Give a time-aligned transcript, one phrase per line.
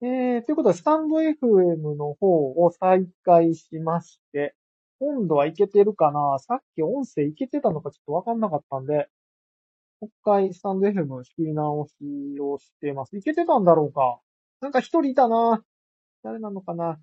[0.00, 4.54] えー、ということで、スタンド FM の方を再開しまして、
[5.00, 6.38] 今度はいけてるかな？
[6.38, 9.08] さっき音声いけてたのかちょっとわかんなかったんで、
[10.00, 11.94] もう一回スタンド FM 仕切り直し
[12.40, 13.16] をしてます。
[13.16, 14.20] いけてたんだろうか？
[14.60, 15.64] なんか一人いたな
[16.22, 17.00] 誰なのかな？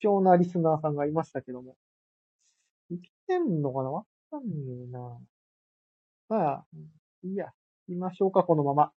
[0.00, 1.76] 貴重なリスナーさんがいましたけども。
[2.90, 3.90] いけてんのかな？
[3.90, 4.54] わかんね
[4.88, 5.18] えな
[6.28, 6.64] まあ、
[7.22, 7.52] いいや。
[7.88, 8.92] 行きましょうか、このまま。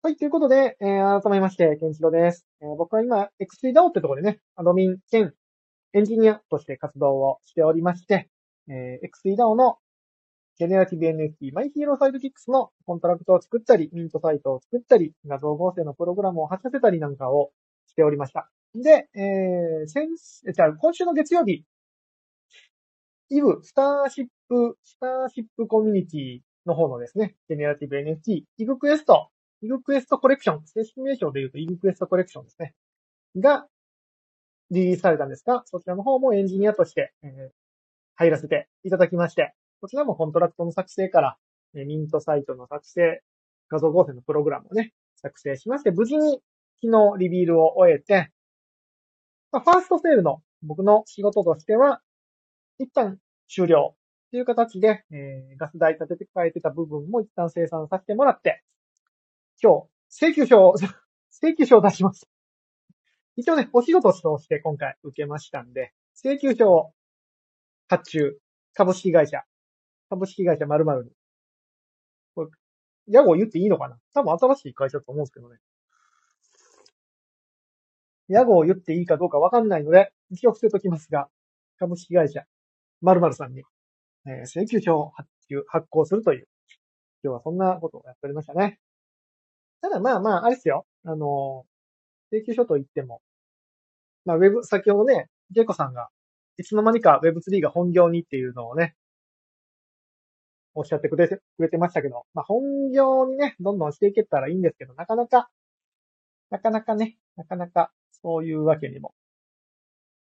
[0.00, 2.46] はい、ということで、えー、改めまして、ケンチロです。
[2.62, 5.34] えー、僕は今、X3DAO ってところでね、アドミン兼
[5.92, 8.30] エンジニアとして活動をしておりまして、
[8.68, 9.78] えー、X3DAO の
[10.56, 17.50] ジェネラティブ NFT マイヒーローサイドキックスのコントラクトを作ったり、ミントサイトを作ったり、画像合成のプログラムを走らせたりなんかを
[17.88, 18.48] しておりました。
[18.76, 21.64] で、えー、先、じゃあ今週の月曜日、
[23.30, 29.30] イブ、スターシップ、スターシップコミュニティの方のですね、ジェネラティブ NFT、イグクエスト
[29.62, 32.74] イグクエストコレクション、正式名称で言うとイグクエストコレクションですね。
[33.36, 33.66] が、
[34.70, 37.50] リリースされたんですが、そちらの方もエンジニアとして、えー、
[38.16, 41.36] 入らせていただきまして、こちらもコントラクトの作成から、
[41.74, 43.22] えー、ミントサイトの作成、
[43.68, 46.40] 画像合成のプログラムをね、作成しまして、無事に
[46.82, 48.30] 昨日リビールを終えて、
[49.50, 52.00] まあ、ファーストセールの僕の仕事としては、
[52.78, 53.96] 一旦終了
[54.30, 58.62] という形で、えー、ガス代立てて変えてた部分も一旦生産させてもらって、
[59.60, 60.74] 今日、請求書を、
[61.30, 62.28] 請求書を出します。
[63.36, 66.92] 一応ね、お仕事として今回受けましたんで、請求書を
[67.88, 68.40] 発注、
[68.74, 69.42] 株式会社、
[70.10, 71.10] 株式会社〇〇に。
[72.34, 72.50] これ、
[73.08, 73.98] 屋号言っていいのかな？
[74.14, 75.58] 多分新しい会社だと思うんですけどね。
[78.28, 81.28] 屋号言っていいかどうかわかんないので、一応伏せときますが、
[81.78, 82.44] 株式会社
[83.00, 83.62] 〇〇さんに、
[84.26, 86.48] えー、請求書を発注、発行するという、
[87.24, 88.78] 今日はそんなことをやっておりましたね。
[89.80, 90.86] ただまあまあ、あれですよ。
[91.04, 91.64] あの、
[92.32, 93.20] 請求書といっても、
[94.24, 96.08] まあ、ウェブ、先ほどね、ジェイコさんが、
[96.58, 98.94] いつの間にか Web3 が本業にっていうのをね、
[100.74, 105.50] おっしゃってくれて、くれてましたけど、まあ、本業にね、どんどんしていけたらいいんですけど、なかなか、
[106.50, 107.90] なかなかね、なかなか、
[108.22, 109.14] そういうわけにも、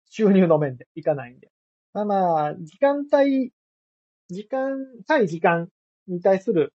[0.08, 1.50] 収入の面でいかないんで。
[1.92, 3.52] まあまあ、時間帯、
[4.28, 5.68] 時間、対時間
[6.08, 6.72] に対する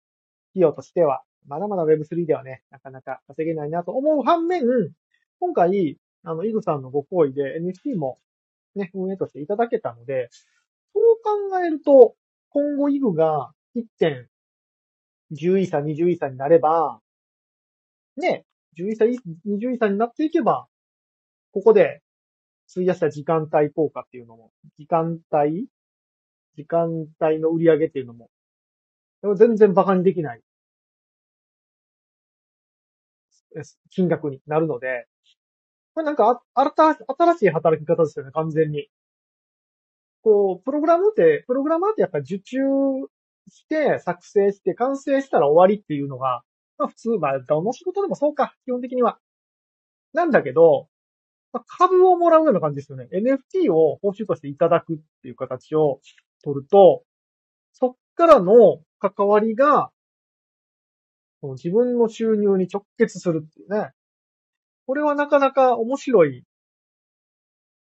[0.51, 4.63] 費用としては、まだまだ Web3 ではね、なかなか稼げないなと思う反面、
[5.39, 8.19] 今回、あの、イグさんのご好意で NFT も
[8.75, 10.29] ね、運営としていただけたので、
[10.93, 11.03] そう
[11.49, 12.15] 考えると、
[12.49, 14.25] 今後イグが1.10
[15.31, 16.99] イーサ、20イーサになれば、
[18.17, 18.45] ね、
[18.77, 20.67] 10イーサ、20イーサになっていけば、
[21.51, 22.01] ここで
[22.71, 25.67] 費やした時間帯効果っていうのも、時間帯
[26.55, 28.29] 時間帯の売り上げっていうのも、
[29.35, 30.41] 全然馬鹿にできない
[33.90, 35.08] 金額になるので、
[35.94, 38.88] これなんか、新しい働き方ですよね、完全に。
[40.22, 42.58] こう、プログラムって、プログラマーってやっぱ受注
[43.50, 46.44] して、作成して、完成したら終わりっていうのが、
[46.78, 49.19] まあ普通、まあどの仕事でもそうか、基本的には。
[50.14, 50.88] なんだけど、
[51.52, 53.08] まあ、株をもらうような感じですよね。
[53.14, 56.02] NFT を報酬としていただくっていう形を
[56.44, 57.03] 取ると、
[57.74, 59.91] そっからの関わりが、
[61.43, 63.89] その自分の収入に直結するっていうね。
[64.87, 66.45] これはなかなか面白い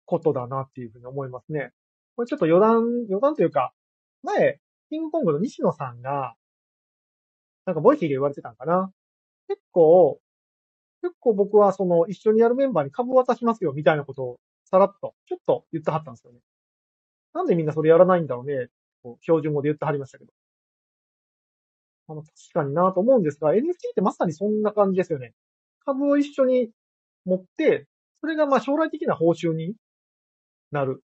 [0.05, 1.71] ことだなっていうふうに思いますね。
[2.17, 3.73] これちょっと余談、余談というか、
[4.25, 4.59] 前、
[4.91, 6.35] キングコングの西野さんが、
[7.67, 8.91] なんかボイシーで言われてたんかな。
[9.47, 10.19] 結構、
[11.03, 16.41] 結構僕はその一緒にやるメンバーに株渡しますよみたいなことをさらっと、ちょっと言ってはったんですよね。
[17.33, 18.71] なんでみんなそれやらないんだろうね、
[19.05, 20.33] こう標準語で言ってはりましたけど。
[22.09, 23.63] あの、確かになと思うんですが、NFT っ
[23.95, 25.33] てまさにそんな感じですよね。
[25.85, 26.71] 株を一緒に
[27.25, 27.87] 持って、
[28.21, 29.75] それがまあ将来的な報酬に
[30.71, 31.03] なる。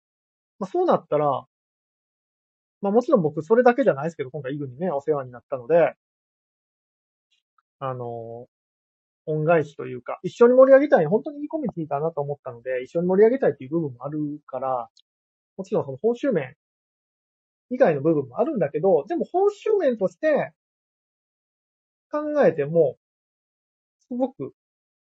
[0.60, 1.46] まあそうなったら、
[2.82, 5.94] まあもちろん僕それだけじゃないですけど、今回イグにね、お世話になったので、
[7.80, 8.48] あの、
[9.26, 14.90] 恩返しというか、一緒に盛り上げたい、本当にいいコミュニティだなと思ったので、一緒に盛り上げたいっていう部分もあるから、
[15.58, 16.56] もちろんその報酬面
[17.72, 20.52] 以外の部分もあるんだけど、でも報酬面として、
[22.12, 22.98] 考えても、
[24.08, 24.54] すごく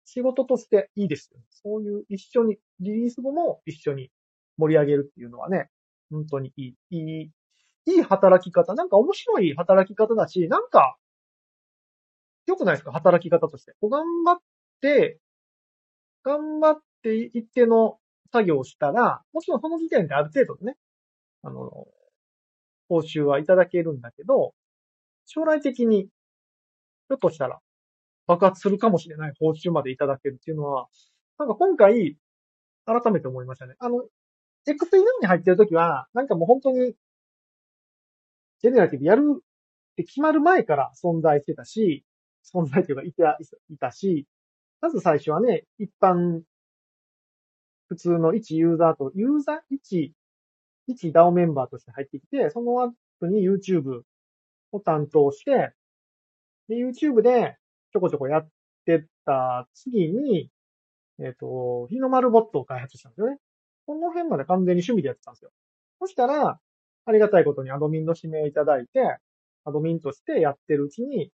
[0.05, 1.45] 仕事としていいですよね。
[1.51, 4.09] そういう一緒に、リリース後も一緒に
[4.57, 5.69] 盛り上げるっていうのはね、
[6.11, 7.31] 本当にいい、いい、
[7.85, 8.73] いい働き方。
[8.73, 10.97] なんか面白い働き方だし、なんか、
[12.47, 12.91] 良くないですか？
[12.91, 13.73] 働き方として。
[13.81, 14.37] 頑張っ
[14.81, 15.19] て、
[16.23, 17.97] 頑張って一定の
[18.31, 20.75] 作業をしたら、もちろんその時点である程度ね、
[21.43, 21.87] あの、
[22.89, 24.53] 報酬はいただけるんだけど、
[25.25, 26.09] 将来的に
[27.07, 27.59] ひょっとしたら、
[28.27, 30.87] 爆発するかもしれない報酬までいただけるっていうのは、
[31.37, 32.17] なんか今回、
[32.85, 33.75] 改めて思いましたね。
[33.79, 34.03] あの、
[34.67, 36.93] X3 に入ってるときは、なんかもう本当に、
[38.59, 39.41] ジェネラティブやるっ
[39.95, 42.03] て決まる前から存在してたし、
[42.53, 43.37] 存在というかいた、
[43.69, 44.27] いたし、
[44.81, 46.41] まず最初はね、一般、
[47.87, 50.13] 普通の一ユーザーと、ユーザー一、
[50.87, 52.73] 一 DAO メンバーとして入ってきて、その
[53.19, 54.01] 後に YouTube
[54.71, 55.73] を担当して、
[56.67, 57.57] で、YouTube で
[57.91, 58.47] ちょこちょこやっ
[58.85, 60.49] てた次に、
[61.19, 63.37] えっ、ー、と、日の丸ボットを開発したんですよね。
[63.85, 65.51] この辺まで完全に趣味でやってたんですよ。
[65.99, 66.59] そしたら、
[67.05, 69.17] ありがたいことにアドミンの指名いただいて、
[69.63, 71.31] アドミンとしてやってるうちに、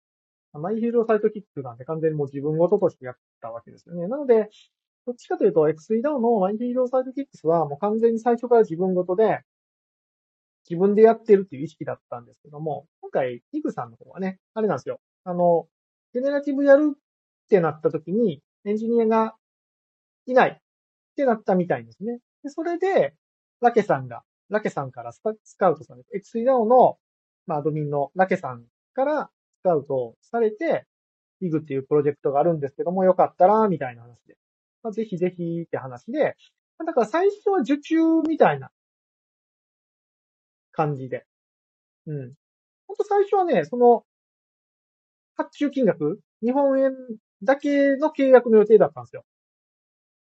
[0.54, 4.08] マイヒーローサイトキックなんて完全にもう自分ごととしてやったわけですよね。
[4.08, 4.50] なので、
[5.06, 9.40] どっちかというと X3DAO のマイヒーローサイトキックスはもう完全に最初から自分ごとで、
[10.70, 15.00] 自分でやってるっていう意識だったんですけども、今回、イグさんの方はね、あれなんですよ。
[15.24, 15.68] あの、
[16.14, 16.98] ジェネラティブやるっ
[17.50, 19.36] てなった時に、エンジニアが
[20.26, 20.58] いないっ
[21.16, 22.20] てなったみたいですね。
[22.44, 23.14] で、それで、
[23.62, 25.22] ラケさんが、ラケさんからス
[25.58, 26.98] カウトされて、X3DAO の、
[27.48, 29.30] まあ、アドミンのラケさんから
[29.60, 30.86] スカウトされて、
[31.42, 34.38] イグっていうプロジェクトがあるんですけども、よかったら、みたいな話で。
[34.84, 36.36] まあ、ぜひぜひって話で、
[36.86, 37.98] だから最初は受注
[38.28, 38.72] みたいな
[40.72, 41.26] 感じで。
[42.08, 42.34] うん。
[42.88, 44.04] ほんと最初はね、その、
[45.44, 46.94] 発注金額、日本円
[47.44, 49.24] だけの契約の予定だったんですよ。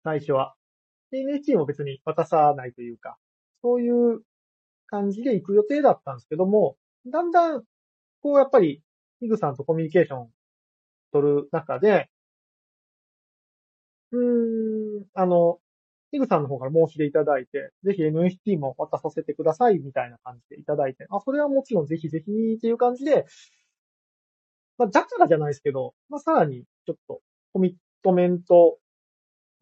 [0.05, 0.55] 最初は。
[1.13, 3.17] NFT も別に渡さないというか、
[3.63, 4.21] そういう
[4.87, 6.77] 感じで行く予定だったんですけども、
[7.07, 7.63] だんだん、
[8.23, 8.83] こうやっぱり、
[9.21, 10.29] ヒグさんとコミュニケーション
[11.13, 12.11] 取る中で、
[14.13, 15.59] うーん、あの、
[16.13, 23.27] ヒグさんの方から申し出いただいて、ぜひ NFT も渡させてくださいみたいな感じでいただいて、あ、それはもちろんぜひぜひっていう感じで、
[24.79, 27.21] まあ、だからじゃないですけど、まあ、さらにちょっと
[27.53, 28.79] コミットメント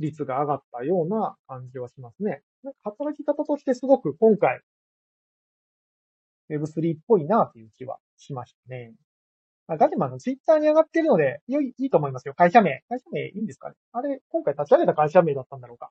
[0.00, 2.42] 率が上がったような感じはしますね。
[2.62, 4.60] なんか働き方としてすごく今回、
[6.50, 8.92] Web3 っぽいなという気はしましたね。
[9.66, 12.34] まあガジマのツイッターに上がってるので、いい、いいと思いますよ。
[12.34, 12.82] 会社名。
[12.88, 15.90] 会社名いいんですかねあれ、今回立ち上げた会社名だったんだろうか。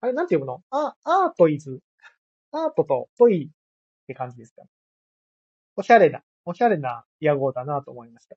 [0.00, 0.62] あれ、なんて読むの？
[0.70, 1.80] あ、アートイズ。
[2.52, 4.68] アートとトイって感じですかね
[5.76, 8.34] おしゃれな、おしゃれな屋号だなと思いました。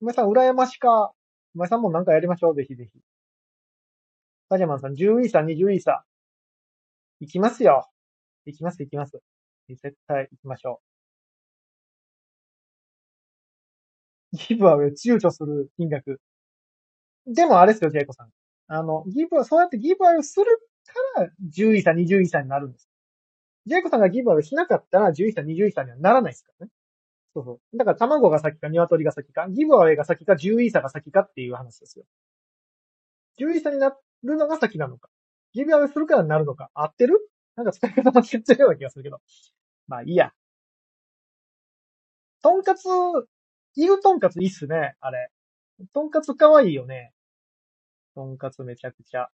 [0.00, 1.12] 梅さん、羨ましか。
[1.54, 2.56] 梅さんもなんかやりましょう。
[2.56, 2.98] ぜひぜひ。
[4.50, 6.04] ガジャマンさん、10イーサ、20イーサ。
[7.20, 7.88] 行きますよ。
[8.46, 9.22] 行きます、行きます。
[9.68, 10.80] 絶対行きましょ
[14.32, 14.36] う。
[14.36, 16.20] ギブアウェイ躊躇する金額。
[17.28, 18.30] でもあれですよ、ジェイコさん。
[18.66, 20.46] あの、ギブア、そうやってギブアウェイする
[21.16, 22.91] から、10イーサ、20イーサになるんです。
[23.66, 26.72] ジェイコさんがギブアウェイしなかったら、10イーサ、20イーサにはならないですからね。
[27.34, 27.76] そうそう。
[27.76, 32.04] だから卵が先か、鶏が先か、ギブアウェイが先か、10イーサが先かっていう話ですよ。
[33.38, 35.08] 10イーサになるのが先なのか。
[35.54, 36.70] ギブアウェイするからなるのか。
[36.74, 37.18] 合ってる？
[37.56, 39.20] なんか使い方間違ってるような気がするけど。
[39.86, 40.32] まあいいや。
[42.42, 42.86] とんかつ、
[43.76, 45.30] イグとんかついいっすね、あれ。
[45.94, 47.12] とんかつかわいいよね。
[48.14, 49.28] とんかつめちゃくちゃ。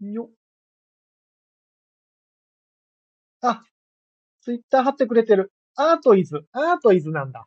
[0.00, 0.30] よ。
[3.40, 3.62] あ、
[4.42, 5.52] ツイッター貼ってくれてる。
[5.76, 6.44] アートイズ。
[6.52, 7.46] アートイズなんだ。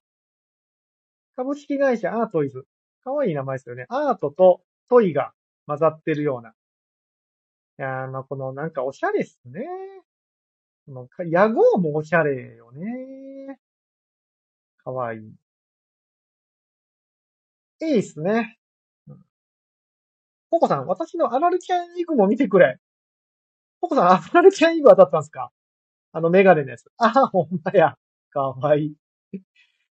[1.35, 2.65] 株式会社アートイズ。
[3.03, 3.85] かわいい名前ですよね。
[3.89, 5.33] アートとトイが
[5.67, 6.49] 混ざってるような。
[6.49, 6.53] い
[7.77, 9.65] やー、まあ、このなんかおしゃれっすね。
[10.85, 13.59] この屋号もおしゃれよね。
[14.83, 15.35] かわいい。
[17.81, 18.60] いいっすね。
[20.51, 22.77] ココさん、私のアラルキャンイグも見てくれ。
[23.79, 25.49] ココさん、アラルキャンイグ当たったんすか？
[26.11, 26.91] あのメガネのやつ。
[26.97, 27.95] あ、ほんまや。
[28.31, 28.95] かわいい。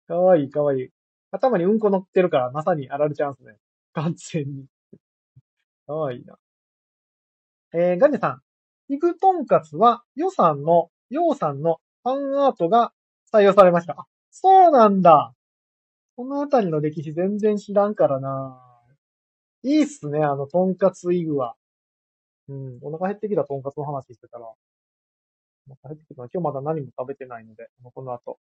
[0.07, 0.89] かわいい、かわいい。
[1.31, 3.57] 頭にうんこ乗ってるから、まさにアラルチャンスね。
[3.91, 4.65] 完全に。
[5.85, 6.37] かわいいな。
[7.73, 8.41] えー、ガネさん。
[8.87, 12.93] イグトンカツは、予算の、ヨウさんのファンアートが
[13.33, 13.93] 採用されました。
[13.99, 15.33] あ、そうなんだ。
[16.15, 18.61] このあたりの歴史全然知らんからな
[19.65, 21.55] いいっすね、あの、トンカツイグは。
[22.47, 24.45] うん、お腹減ってきたトンカツの話してたら。
[24.45, 24.55] お
[25.81, 28.37] 腹減ってきた今日まだ何も食べてないので、この後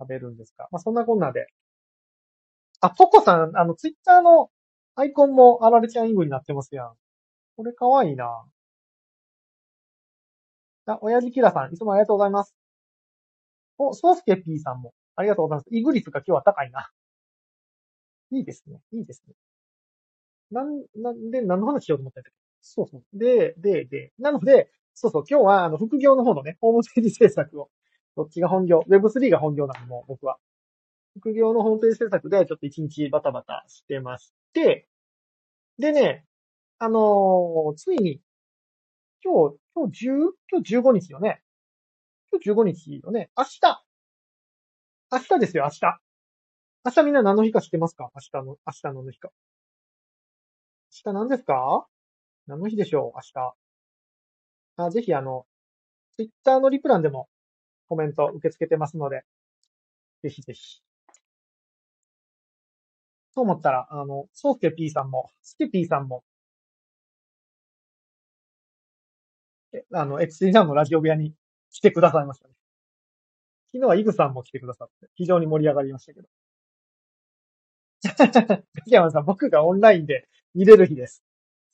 [0.00, 0.66] 食べるんですが。
[0.72, 1.46] まあ、そんなこんなで、
[2.80, 4.50] あ、ポコさん、あの、ツイッターの
[4.96, 6.92] アイコンもあられちゃんイグになってますやん。
[7.56, 8.44] これかわいいな。
[10.86, 12.56] あ、親父キラさん、いつもありがとうございます。
[13.78, 15.68] お、ソースケピーさんも、ありがとうございます。
[15.70, 16.90] イグ率が今日は高いな。
[18.32, 18.80] いいですね。
[18.92, 19.34] いいですね。
[20.50, 22.36] なん、なんで、何の話しようと思ったんだっけ？
[22.60, 23.02] そうそう。
[23.18, 27.70] で、で、で、なので、そうそう、今日は、あの、副業の方のね、ホームページ制作を
[28.16, 30.38] どっちが本業 ?Web3 が本業なのも、僕は。
[31.18, 34.88] 副業のホームページ制作でちょっと一日バタバタしてまして、
[35.78, 36.24] でね、
[36.78, 38.20] あのー、ついに、
[39.24, 40.12] 今日、今日10、
[40.50, 41.42] 今日15日よね。
[42.32, 43.30] 今日15日よね。
[43.36, 43.60] 明日
[45.10, 46.00] 明日ですよ、明日。
[46.84, 48.10] 明日みんな何の日か知ってますか？
[48.14, 49.30] 明日の、明日の日か。
[51.04, 51.86] 明日何ですか？
[52.46, 53.16] 何の日でしょう？
[53.16, 53.54] 明日。
[54.78, 55.46] あ、ぜひあの、
[56.16, 57.28] ツイッターのリプランでも
[57.88, 59.22] コメント受け付けてますので、
[60.22, 60.80] ぜひぜひ。
[63.34, 66.24] と思ったら、あの、ソースケ P さんも、スケ P さんも、
[69.92, 71.34] あの、x 3のラジオ部屋に
[71.70, 72.54] 来てくださいましたね。
[73.70, 76.28] 昨日はイグさんも来てくださって、非常に盛り上がりましたけど。
[78.02, 81.22] ガキヤマさん、僕がオンラインで見れる日です。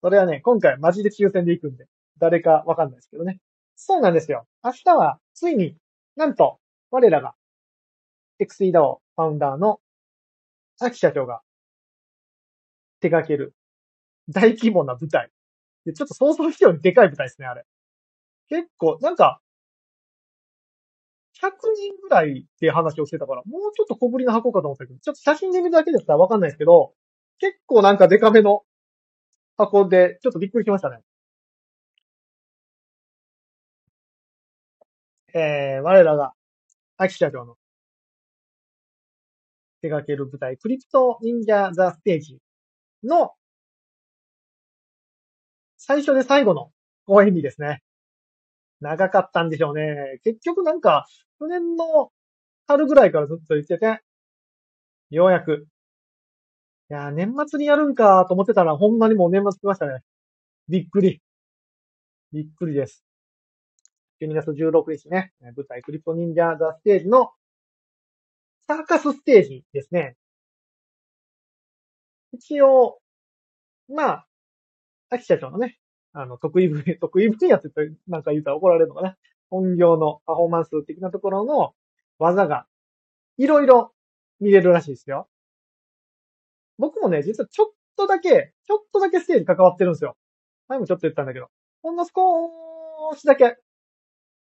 [0.03, 1.87] それはね、今回マジで抽選で行くんで、
[2.19, 3.41] 誰かわかんないですけどね。
[3.77, 4.47] そうなんですよ。
[4.63, 5.77] 明日は、ついに、
[6.17, 6.59] なんと、
[6.91, 7.35] 我らが、
[8.41, 9.81] XEDAO ファウンダーの、
[10.81, 11.41] 秋社長が、
[13.01, 13.55] 手掛ける、
[14.29, 15.31] 大規模な舞台。
[15.85, 17.65] で、ちょっと想像以上にでかい舞台ですね、あれ。
[18.49, 19.41] 結構、なんか、
[21.41, 26.95] 100人ぐらいって話をしてたから、もうちょっと小ぶりな箱かと思ったけど、ちょっと写真で見るだけだったらわかんないですけど、
[27.39, 28.63] 結構なんかデカめの
[29.57, 31.01] 箱で、ちょっとびっくりしましたね。
[35.35, 36.33] えー、我らが、
[36.97, 37.57] 秋社長の
[39.83, 42.39] 手掛ける舞台、クリプト忍者ザステージ
[43.03, 43.33] の
[45.77, 46.71] 最初で最後の
[47.07, 47.83] 公演日ですね。
[48.81, 50.21] 長かったんでしょうね。
[50.25, 51.07] 結局なんか、
[51.39, 52.11] 去年の
[52.67, 54.01] 春ぐらいからずっと言ってて、
[55.11, 55.67] ようやく。
[56.91, 60.01] いや年末にやるんかと思ってたら、ほんまにもう年末来ましたね。
[60.69, 61.21] びっくり。
[62.33, 63.05] びっくりです。
[64.21, 67.31] 12月16日ね、舞台クリプト忍者ザステージの
[68.67, 70.17] サーカスステージですね。
[72.33, 72.99] 一応、
[73.89, 74.27] まあ、
[75.11, 75.79] 秋社長のね、
[76.13, 79.17] あの、得意分野、 得意分野って言った、なんか言ったら怒られるのかな。
[79.51, 81.75] 本業のパフォーマンス的なところの
[82.19, 82.67] 技が、
[83.37, 83.95] いろいろ
[84.41, 85.29] 見れるらしいですよ。
[86.79, 90.17] 僕もね、実はちょっとだけ、ちょっとだけステージ関わってるんですよ。
[90.69, 91.49] 前もちょっと言ったんだけど。
[91.83, 93.57] ほんの少しだけ、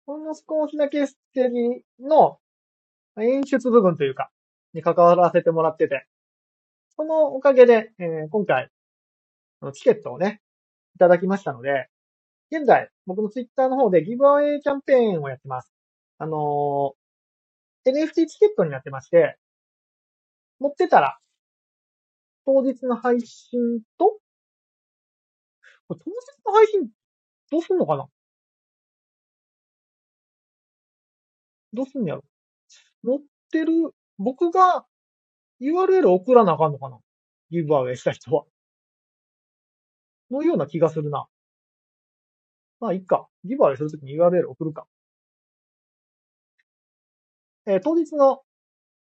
[0.05, 2.39] ほんの少しだけステージの
[3.19, 4.31] 演出部分というか、
[4.73, 6.05] に関わらせてもらってて、
[6.95, 8.69] そのおかげで、えー、今回、
[9.73, 10.41] チケットをね、
[10.95, 11.89] いただきましたので、
[12.51, 15.71] 現在、僕のツイッターの方でギブアウェイキャンペーンをやってます。
[16.17, 19.37] あのー、NFT チケットになってまして、
[20.59, 21.19] 持ってたら、
[22.47, 24.19] 当日の配信と、
[25.89, 26.13] これ当日
[26.45, 26.89] の配信、
[27.51, 28.07] どうすんのかな？
[31.73, 32.23] どうすんのやろ？
[33.03, 33.19] 持っ
[33.51, 34.85] てる、僕が
[35.59, 36.99] URL 送らなあかんのかな？
[37.51, 38.45] ギブアウェイした人は。
[40.31, 41.25] のような気がするな。
[42.79, 43.27] まあ、いっか。
[43.43, 44.87] ギブアウェイするときに URL 送るか。
[47.65, 48.41] えー、当日の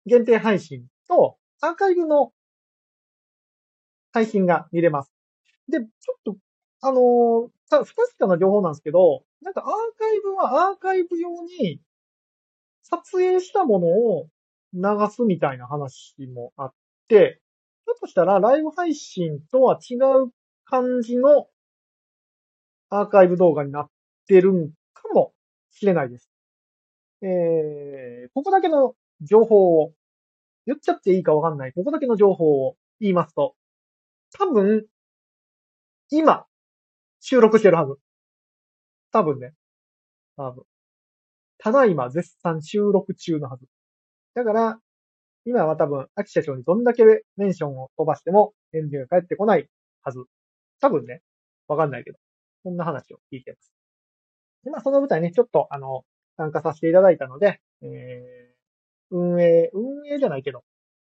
[0.06, 2.32] 限定配信と、アーカイブの
[4.18, 5.14] 配信が見れます。
[5.70, 6.38] で、ちょっと、
[6.82, 11.80] あのー、た不確かな情報なんですけど、なんかアーカイブはアーカイブ用に
[12.82, 14.28] 撮影したものを
[14.74, 14.82] 流
[15.12, 16.74] すみたいな話もあっ
[17.08, 17.42] て、
[17.86, 20.32] ちょっとしたらライブ配信とは違う
[20.66, 21.48] 感じの
[22.90, 23.90] アーカイブ動画になっ
[24.28, 25.34] てるんかも
[25.70, 26.30] しれないです。
[27.22, 29.94] えー、ここだけの情報を、
[30.66, 33.56] 言っちゃっていいかわかんない、ここだけの情報を言いますと、
[34.34, 34.86] 多分、
[36.10, 36.46] 今、
[37.20, 37.96] 収録してるはず。
[39.12, 39.54] 多分ね。
[40.36, 40.64] 多分。
[41.58, 43.66] ただいま絶賛収録中のはず。
[44.36, 44.80] だから、
[45.46, 47.04] 今は多分、秋社長にどんだけ
[47.38, 49.68] メンションを飛ばしても返事が返ってこない
[50.04, 50.24] はず。
[50.80, 51.22] 多分ね、
[51.68, 52.20] わかんないけど、
[52.64, 53.74] そんな話を聞いてます。
[54.64, 56.04] で、まあ、その舞台ね、ちょっと、あの、
[56.36, 60.64] 参加させていただいたので、えー、運営、運営じゃないけど、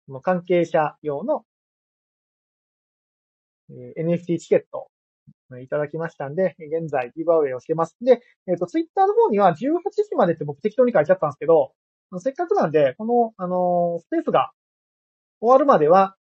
[0.08, 1.44] の関係者用の、
[3.70, 4.88] NFT チケット
[5.60, 7.96] いただきましたんで、現在ギブアウェイをしてます。
[8.00, 11.72] で、えっ、ー、と、ツイッターの方には18時までって僕適当に書いちゃったんですけど、
[12.18, 14.50] せっかくなんで、この、あのー、スペースが
[15.40, 16.16] 終わるまでは、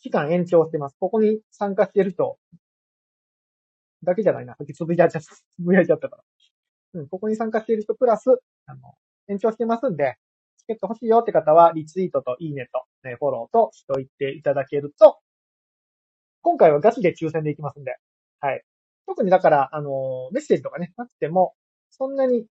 [0.00, 0.96] 期間延長してます。
[1.00, 2.38] ここに参加してる人
[4.04, 4.54] だけじゃないな。
[4.54, 6.22] さっきつぶやいちゃった、つぶやいちゃったから。
[6.94, 8.26] うん、ここに参加している人プラス、
[8.66, 8.94] あの、
[9.28, 10.16] 延長してますんで、
[10.58, 15.18] チケット欲しいよって方は、リツイートといいねと、ね、フォローとしといていただけると、
[16.46, 17.96] 今回はガチで抽選でいきますんで、
[18.38, 18.62] はい。
[19.04, 21.54] 特にだから、あの、メッセージとかね、なくても、
[21.90, 22.46] そんなに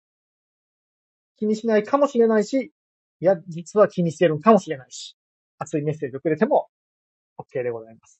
[1.38, 2.74] 気にしないかもしれないし、
[3.22, 5.16] いや、実は気にしてるかもしれないし、
[5.60, 6.68] 熱いメッセージをくれても
[7.38, 8.20] OK でございます。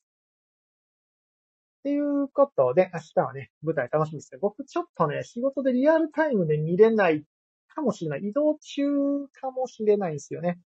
[1.80, 4.38] っていうことで、明日はね、舞台楽しみですね。
[4.40, 7.22] 僕ちょっとね、仕事でリアルタイムで見れない
[7.68, 8.20] かもしれない。
[8.20, 10.58] 移動中かもしれないんですよね。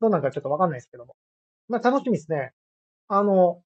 [0.00, 1.16] どうなんかちょっとわかんないですけども。
[1.66, 2.52] まあ楽しみですね。
[3.08, 3.64] あの、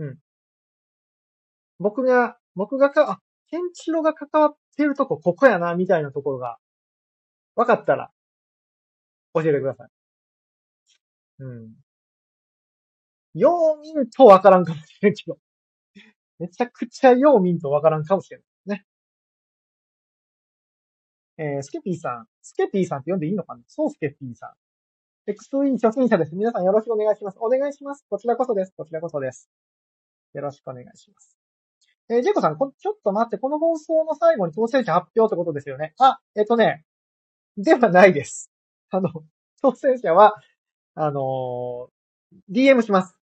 [0.00, 0.18] うん。
[1.78, 6.56] 僕が、僕がか、あ、ケンチロが関わってるとこここやな、みたいなところが、
[7.54, 8.10] わかったら、
[9.34, 9.88] 教えてください。
[11.40, 11.74] うん。
[13.34, 15.38] よう見んとわからんかもしれんけど。
[16.38, 18.42] めちゃくちゃよう見んとわからんかもしれん。
[18.66, 18.84] ね。
[21.36, 22.26] えー、スケピーさん。
[22.42, 23.62] スケピーさんって呼んでいいのかな？
[23.66, 25.30] そう、スケピーさん。
[25.30, 26.34] X2E 初心者です。
[26.34, 27.38] 皆さんよろしくお願いします。
[27.40, 28.04] お願いします。
[28.08, 28.72] こちらこそです。
[28.76, 29.48] こちらこそです。
[30.34, 31.36] よろしくお願いします。
[32.08, 35.94] えー、ジェイコさん、ちょっと待って、この放送の最後に当選者発表ってことですよね。
[35.98, 36.84] あ、えっとね、
[37.56, 38.50] ではないです。
[38.90, 39.10] あの、
[39.62, 40.34] 当選者は、
[40.94, 43.16] あのー、DM します。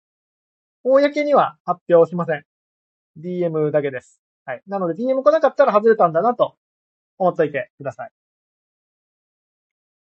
[0.84, 2.44] 公には発表しません。
[3.18, 4.22] DM だけです。
[4.46, 4.62] はい。
[4.68, 6.56] なので DM 来なかったら外れたんだなと
[7.18, 8.12] 思っといてください。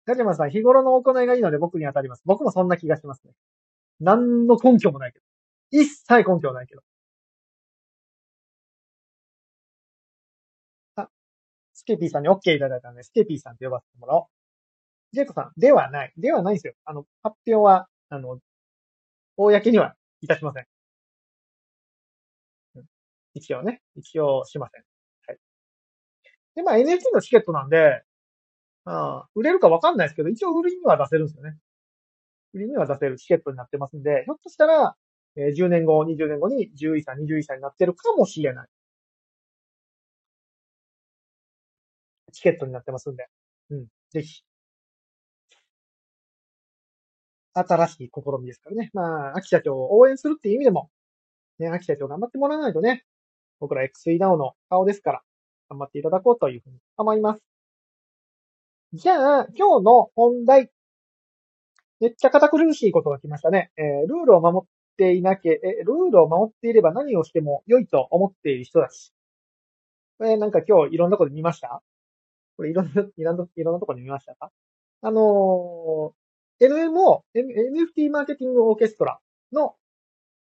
[0.06, 2.22] ガジマさん、日頃の行いがいいので僕に当たります。
[2.24, 3.32] 僕もそんな気がしますね。
[4.00, 5.24] 何の根拠もないけど。
[5.70, 6.82] 一切根拠ないけど。
[11.90, 14.24] スケピーさんに OK いただいたので、スケピーさんと呼ばせてもらおう。
[15.12, 16.12] ジェイコさん、ではない。
[16.16, 16.74] ではないんですよ。
[16.84, 18.38] あの、発表は、あの、
[19.36, 20.66] 公にはいたしません。
[23.34, 24.84] 一応ね、一応しません。
[25.26, 25.38] はい。
[26.54, 28.02] で、まあ NFT のチケットなんで、
[28.84, 31.56] あ売れるかわかんないですけど、一応売りには出せるんですよね。
[32.54, 34.94] 売りには出せるチケットになってますんで、ひょっとしたら、
[35.36, 38.68] えー、10年後、20年後に11歳、21歳になってるかもしれない。
[42.30, 43.26] チケットになってますんで。
[43.70, 43.86] うん。
[44.10, 44.42] ぜひ。
[47.52, 48.90] 新しい試みですからね。
[48.92, 50.90] まあ、秋社長を応援するっていう意味でも、
[51.58, 53.04] ね、秋社長頑張ってもらわないとね、
[53.58, 55.22] 僕ら XE ダウの顔ですから、
[55.68, 57.42] 頑張っていただこうというふうに思います。
[58.92, 60.70] じゃあ、今日の本題。
[62.00, 63.70] めっちゃ堅苦しいことが来ましたね。
[63.76, 69.12] えー、ルールを守っていなきゃ、え、ルールを守っていれば何をしても良いと思っている人たち。
[70.18, 71.82] これなんか今日いろんなこと見ました？
[72.60, 74.50] これいろんな、いろんな、いろんなところで見ましたか？
[75.00, 79.18] あのー NMO、NFT マーケティングオーケストラ
[79.50, 79.76] の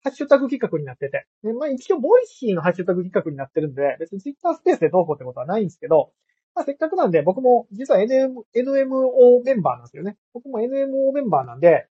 [0.02, 6.10] ハッシュタグ企画になってて、まあ一応ボイシーのハッシュタグ企画になってるんで、別にツイッタースペースでどうこうってことはないんですけど、
[6.54, 10.16] まあせっかくなんで僕も実は NM、NMO メンバーなんですよね。
[10.32, 11.86] 僕も NMO メンバーなんで、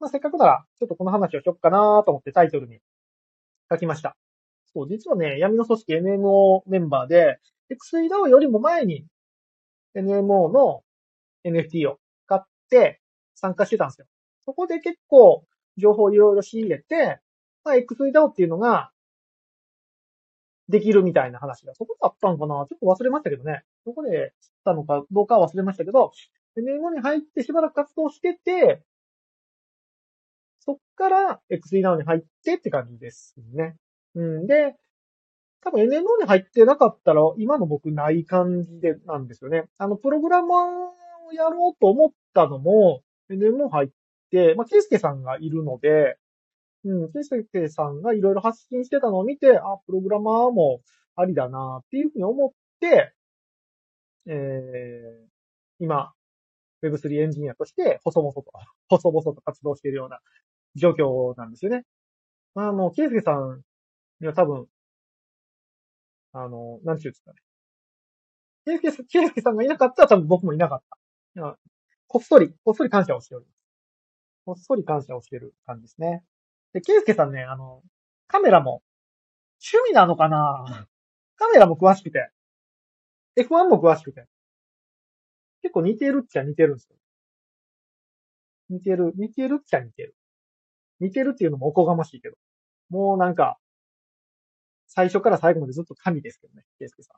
[0.00, 2.80] まあせっかくならちょっとこの話をしよっかなと思ってタイトルに
[3.70, 4.16] 書きました。
[4.74, 7.38] そう、実はね、闇の組織 NMO メンバーで、
[7.70, 9.06] XEDAO よりも前に
[9.96, 10.82] NMO の
[11.44, 13.00] NFT を買って、
[13.34, 14.06] 参加してたんですよ。
[14.44, 15.44] そこで結構
[15.76, 17.20] 情報をいろいろ仕入れて、
[17.64, 18.90] まあ、XVDAO っていうのが、
[20.68, 22.54] できるみたいな話が、そこだったのかな？
[22.68, 23.62] ちょっと忘れましたけどね。
[23.84, 26.10] どこで知ったのかどうかは忘れましたけど、
[26.58, 28.82] NMO に入ってしばらく活動してて、
[30.58, 33.76] そっから XVDAO に入ってって感じですね。
[34.16, 34.46] うん。
[34.48, 34.74] で、
[35.66, 39.64] 多分 NMO に入ってなかったら、今の僕ない感じで、なんですよね。
[39.78, 40.68] あの、プログラマー
[41.28, 43.88] をやろうと思ったのも、でも入っ
[44.30, 46.18] て、まあ、ケイスケさんがいるので、
[46.84, 50.82] うん、ケイスケさんがいろいろ発信してたのを見て、あ、プログラマーも
[51.16, 53.12] ありだなっていうふうに思って、
[54.28, 55.26] えー、
[55.80, 56.12] 今、
[56.84, 58.44] Web3 エンジニアとして、細々と、
[58.88, 60.20] 細々と活動しているような
[60.76, 61.82] 状況なんですよね。
[62.54, 63.62] まあ、もう、ケイスケさん
[64.20, 64.68] には多分、
[66.38, 67.36] あの、なんていうんですかね。
[68.66, 70.82] ケイスケ、ケイスケさんがいなかったら多分僕もいなかっ
[71.34, 71.58] た。
[72.08, 73.56] こっそり、こっそり感謝をしております。
[74.44, 76.22] こっそり感謝をしてる感じですね。
[76.72, 77.82] で、ケイスケさんね、あの、
[78.28, 78.82] カメラも、
[79.74, 80.88] 趣味なのかな？
[81.36, 82.30] カメラも詳しくて、
[83.36, 84.26] F1 も詳しくて、
[85.62, 86.96] 結構似てるっちゃ似てるんですよ。
[88.70, 90.16] 似てる、似てるっちゃ似てる。
[91.00, 92.36] 似てるっていうのもおこがましいけど。
[92.90, 93.58] もうなんか、
[94.86, 97.12] 最初から最後までずっと神ですけどね、ケイスケさ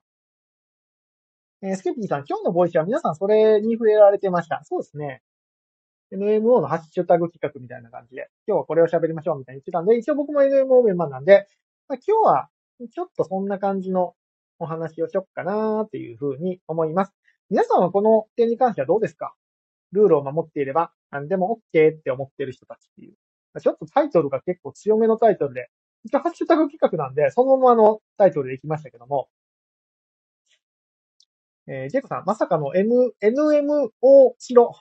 [1.62, 1.66] ん。
[1.66, 4.62] えー、スケピーさん、今日のボイスは皆さんそれに触れられてました。
[4.64, 5.22] そうですね。
[6.12, 11.46] NMO のハッシュタグ企画みたいな感じで、今日はこれを喋りましょうみたいに言ってたんで、一応僕も NMO メンバーなんで、
[11.88, 12.48] まあ、今日は
[12.92, 14.14] ちょっとそんな感じの
[14.58, 17.12] お話をしよっかなっていうふうに思います。
[17.50, 19.34] 皆さんはこの点に関してはどうですか？
[19.92, 23.14] ルールを守っていれば何でも OK って思ってる人たちっていう。
[23.60, 25.70] ちょっとタイトルが結構強めのタイトルで、
[26.04, 29.28] 一応ハッシュタグ企画なんで、そのままのタイトルで行きましたけども、
[31.66, 33.90] えー、ジェイコさん、まさかの N、NMO
[34.38, 34.74] しろ。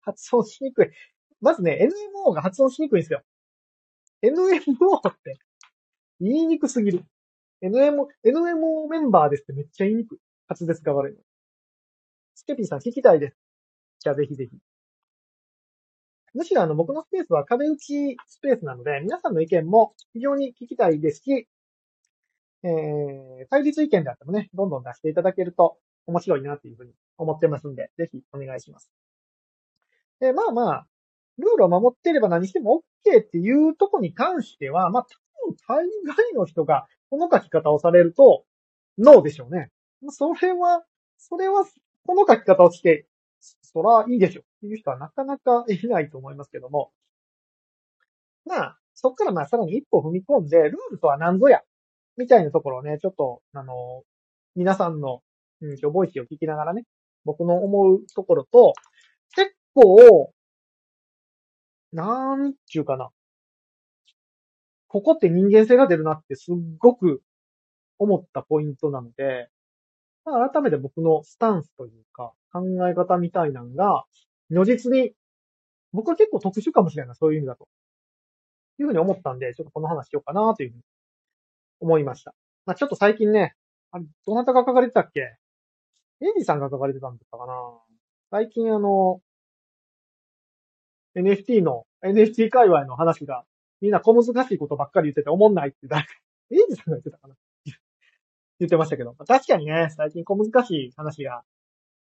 [0.00, 0.90] 発音しにくい。
[1.40, 3.22] まずね、NMO が発音しにくいんですよ。
[4.22, 5.38] NMO って
[6.20, 7.04] 言いにくすぎる。
[7.62, 10.18] NMO、NMO メンバーですってめっちゃ言いにくい。
[10.48, 11.16] 滑舌が悪い。
[12.34, 13.36] スケピーさん聞きたいです。
[14.00, 14.58] じゃあぜひぜひ。
[16.34, 21.48] むしろあの僕のスペースは壁打ちスペースなので、皆さんの意見も非常に聞きたいですし、
[22.64, 28.90] えー、対立意見であってもね、どんどん出していただけると面白いなっていうふうに思ってますんで、ぜひお願いします。
[30.20, 30.86] で、まあまあ、
[31.38, 35.08] ルールを守っていれば何しても OK っていうとこに関しては、まあ多
[35.46, 35.84] 分大
[36.16, 38.44] 概の人がこの書き方をされると、
[38.98, 39.70] ノーでしょうね。
[40.08, 40.84] それは、
[41.18, 41.64] それは、
[42.06, 43.06] この書き方をして、
[43.62, 46.92] そらいいでしょっていう人はなかなかいないと思いますけども。
[48.46, 51.60] まあ、そっからまあさらに一歩踏み込んで、ルールとは何ぞや、
[52.16, 54.02] みたいなところをね、ちょっと、あの、
[54.54, 55.22] 皆さんの、
[55.60, 56.84] うん、ボイスを聞きながらね、
[57.24, 58.74] 僕の思うところと、
[59.34, 60.32] 結構、
[61.92, 63.10] なんちゅうかな。
[64.88, 67.22] ここって人間性が出るなってすっごく
[67.98, 69.48] 思ったポイントなので、
[70.24, 74.04] まあ、改めて僕のスタンスというか、考え方みたいなのが、
[74.48, 75.12] 如実に、
[75.92, 77.66] 僕は結構特殊かもしれないな、そういう意味だと。
[78.78, 80.82] いうふうに思ったんで、ちょっとこの話しようかなというふうに
[81.80, 82.34] 思いました。
[82.66, 83.54] まあ、ちょっと最近ね、
[83.90, 85.20] あれ、どなたが書かれてたっけ？
[86.20, 87.52] エイジさんが書かれてたんだったかな
[88.30, 89.20] 最近あの、
[91.16, 93.44] NFT の、NFT 界隈の話が、
[93.80, 96.08] みんな小難しいことばっかり言ってて思んないって誰か、
[96.50, 97.34] エイジさんが言ってたかな？
[98.60, 101.42] 言ってましたけど、確かにね、最近小難しい話が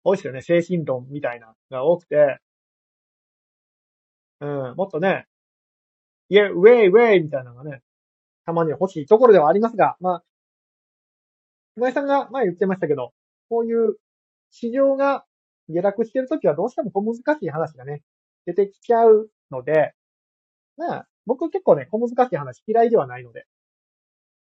[0.03, 0.41] 多いですよね。
[0.41, 2.39] 精神論みたいなのが多くて、
[4.41, 5.27] うん、もっとね、
[6.29, 7.81] イェ、ウェイウェイみたいなのがね、
[8.45, 10.23] たまに欲しいところではありますが、まあ、
[11.75, 13.13] 今井さんが前言ってましたけど、
[13.49, 13.97] こういう
[14.51, 15.25] 市場が
[15.67, 18.01] 下落してるときはどうしても小難しい話がね、
[18.45, 19.93] 出てきちゃうので、
[20.77, 23.45] まあ、僕結構ね、小難しい話嫌いではないので、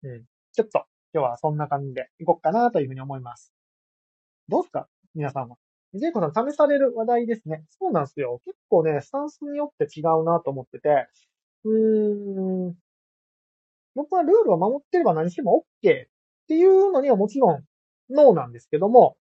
[0.02, 3.52] うん、ちょっと今日はそんな感じでいこうかなというふうに思います。
[4.48, 4.88] どうすか？
[5.16, 5.56] 皆さんは。
[5.94, 7.64] ジェイコさん試される話題ですね。
[7.70, 8.42] そうなんですよ。
[8.44, 11.08] 結構ね、スタンスによって違うなと思ってて、
[11.64, 12.74] うーん、
[13.94, 16.08] 僕はルールを守ってれば何しても OK っ
[16.48, 17.64] ていうのにはもちろん
[18.10, 19.16] ノーなんですけども、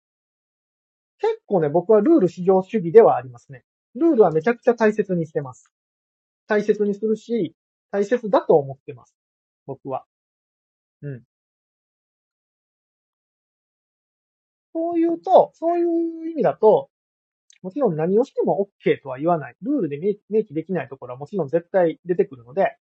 [1.20, 3.64] 結構ね、僕はルール至上主義ではありますね。
[3.96, 5.72] ルールはめちゃくちゃ大切にしてます。
[6.48, 7.56] 大切にするし、
[7.92, 9.16] 大切だと思ってます。
[9.68, 10.06] 僕は。
[11.04, 11.24] うん。
[14.74, 16.90] そういうと、そういう意味だと、
[17.62, 19.56] もちろん何をしても OK とは言わない。
[19.62, 22.78] ルールで明記できないところはもちろん絶対出てくるので、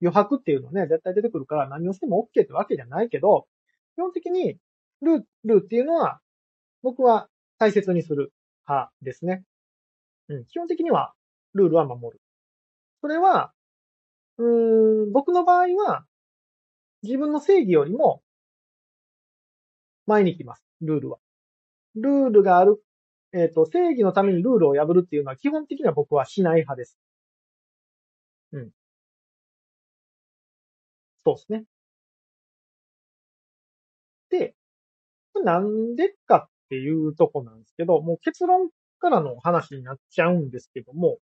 [0.00, 3.46] 余白っていうのね、絶対出てくるから何をしても OK ってわけじゃないけど、
[3.96, 4.56] 基本的に
[5.02, 6.20] ルールっていうのは
[6.82, 8.32] 僕は大切にする
[8.68, 9.44] 派ですね。
[10.28, 11.12] うん、基本的には
[11.54, 12.20] ルールは守る。
[13.00, 13.52] それは、
[14.38, 16.04] うーん、僕の場合は
[17.02, 18.22] 自分の正義よりも
[20.06, 20.64] 前に来ます。
[20.80, 21.18] ルールは。
[22.00, 22.82] ルールがある、
[23.32, 26.98] えっ、ー、と、正義のためにルールを破るっていうのは基本的には僕はしない派です。
[28.52, 28.70] うん。
[31.24, 31.64] そうですね。
[34.30, 34.54] で、
[35.44, 41.18] なんでかっていうとこなんですけど、もう結論からの話になっちゃうんですけども、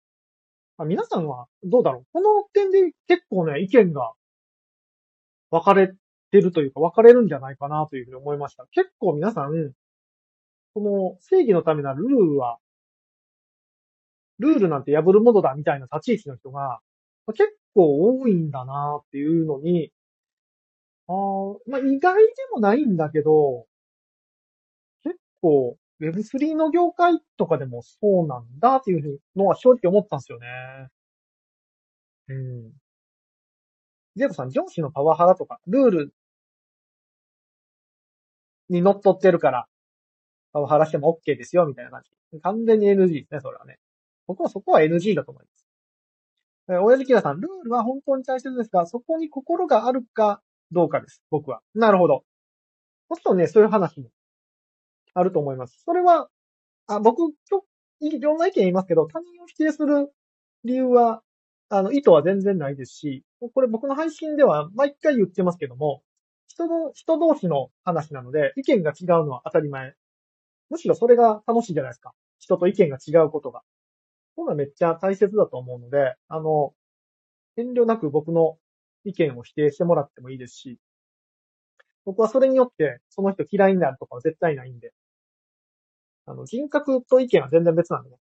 [0.78, 2.06] あ皆さんはどうだろう？
[2.12, 4.12] この点で結構ね、意見が
[5.50, 5.92] 分かれ
[6.30, 8.66] てるというか分かれるんじゃないかなというふうに思いました。
[8.72, 9.72] 結構皆さん、
[10.74, 12.58] この正義のためなルールは、
[14.38, 16.80] ルールなんて破るものだみたいな立ち位置の人が
[17.34, 19.90] 結構多いんだなっていうのに、
[21.08, 21.12] あ
[21.66, 23.66] まあ、意外でもないんだけど、
[25.04, 30.46] 結構 Web3 の業界とかでもそうなんだっていうのは正直思ったんですよね。
[32.28, 32.72] うん。
[34.16, 36.14] ジェイトさん、上司のパワハラとか、ルール
[38.68, 39.68] に乗っ取ってるから、
[40.52, 42.40] パワハラしても OK ですよ、みたいな感じ。
[42.40, 43.78] 完全に NG ですね、それはね。
[44.26, 45.66] 僕はそこは NG だと思います。
[46.70, 51.22] え親父キラさん、ルールは本当に大切ですが、そこに心があるかどうかです。
[51.30, 51.60] 僕は。
[51.74, 52.24] なるほど。
[53.08, 54.08] もちろんね、そういう話も
[55.14, 55.82] あると思います。
[55.84, 56.28] それは、
[56.86, 57.32] あ僕
[58.00, 60.12] いろんな意見言いますけど、他人を否定する
[60.64, 61.22] 理由は、
[61.68, 66.02] あの、意図は全然ないですし、これ僕の配信では毎回言ってますけども、
[66.48, 69.94] 人の、人同士の話なので、意見が違うのは当たり前。
[70.72, 72.12] むしろそれが楽しいじゃないですか。
[72.38, 73.60] 人と意見が違うことが。
[74.36, 76.72] そういうのはめっちゃ大切だと思うので、あの、
[77.58, 78.56] 遠慮なく僕の
[79.04, 80.78] 意見を否定してもらってもいいですし、
[82.06, 84.94] 僕はそれによってその人嫌いになるとかは絶対ないんで、
[86.24, 88.16] あの、人格と意見は全然別なんでね。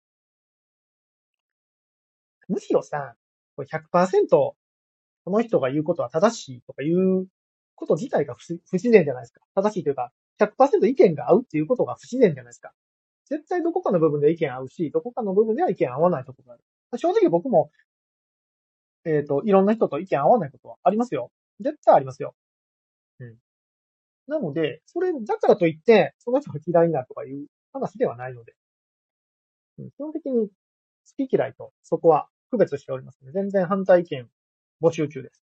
[2.47, 3.15] むしろさ、
[3.57, 4.55] これ100%こ
[5.31, 7.27] の人が言うことは正しいとかいう
[7.75, 9.41] こと自体が不自然じゃないですか。
[9.53, 12.71] 正しいというか、100%意見が合うっていうことが不自然じゃないですか。
[13.29, 16.63] 絶対どこかの部分で意見合うし、どこかの部分では意見合わないところがある。
[16.97, 17.71] 正直僕も、
[19.05, 21.31] えっ、と、いろんな人と意見合わないことはありますよ。
[21.59, 22.35] 絶対ありますよ。
[23.19, 23.35] うん。
[24.27, 28.55] なので、それ、だからといって、その人が嫌いになるとかいう話ではないので、
[29.79, 34.27] うん、基本的に好き嫌いとそこは区別しておりますので、全然反対意見
[34.81, 35.43] 募集中です。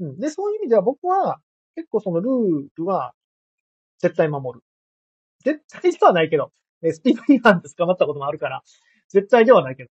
[0.00, 0.18] うん。
[0.18, 1.40] で、そういう意味では僕は、
[1.74, 3.14] 結構そのルールは
[3.98, 4.64] 絶対守る。
[5.44, 8.62] 絶対ではないけど、えスピード違反で捕まったこともあるから、
[9.08, 9.90] 絶対ではないけど。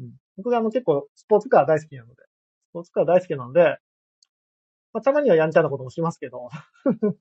[0.00, 2.22] うん、僕があの結構スポーツカー大好きなので、
[2.70, 3.78] スポーツカー大好きなので、
[4.92, 6.48] まあ、たまにはやんちゃなこともしますけど、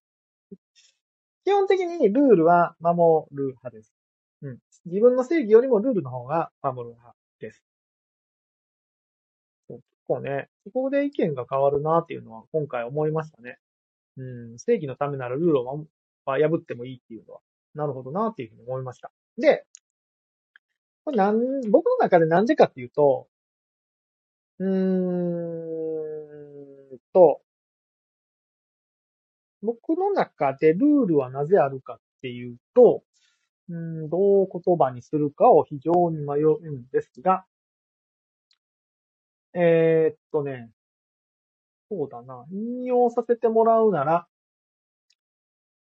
[1.45, 3.93] 基本的にルールは守る派です。
[4.41, 4.59] うん。
[4.85, 7.63] 自分の正義よりもルールの方が守る派です。
[9.67, 13.57] 結構ね、そこで意見が変わるなっていうのは今回思いましたね。
[14.17, 15.87] うん、正義のためならルールを
[16.25, 17.41] は破ってもいいっていうのは、
[17.75, 19.11] なるほどなっていうふうに思いました。
[19.37, 19.65] で、
[21.05, 23.27] これなん、僕の中でなんでかっていうと、
[24.59, 24.69] うー
[26.95, 27.41] んと、
[29.61, 33.03] 僕の中でルールはなぜあるかっていうと、
[33.69, 37.45] うんどう言葉にするかを非常に迷うんですが、
[39.53, 40.69] えー、っとね、
[41.89, 44.27] そうだな、引用させてもらうなら、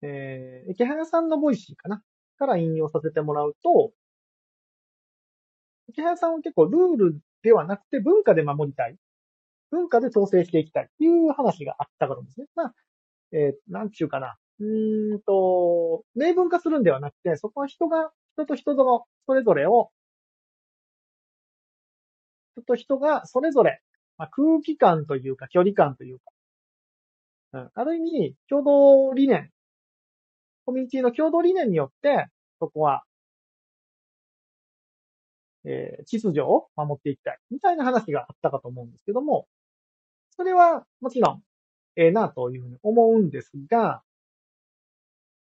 [0.01, 2.01] えー、池原さんのボイシーかな？
[2.37, 3.91] から引用させてもらうと、
[5.89, 8.97] 池原さんは結構ルールではなくて文化で守りたい。
[9.69, 12.47] 文化で統制していきたいっていう話があったからですね。
[12.55, 12.73] まあ、
[13.31, 14.35] えー、なんちゅうかな。
[14.59, 19.89] うーんと、明文化するんではなくて、そこは人が、人と人とのそれぞれを、
[22.57, 23.81] 人と人がそれぞれ、
[24.17, 26.25] まあ、空気感というか距離感というか、
[27.53, 29.51] うん、ある意味、共同理念、
[30.71, 32.27] コミュニティの共同理念によって、
[32.61, 33.03] そこは、
[35.65, 39.47] えー、秩序を守っていきたい、みたいな話があったかと思うんですけども、
[40.37, 41.41] それはもちろん、
[41.97, 44.01] ええなというふうに思うんですが、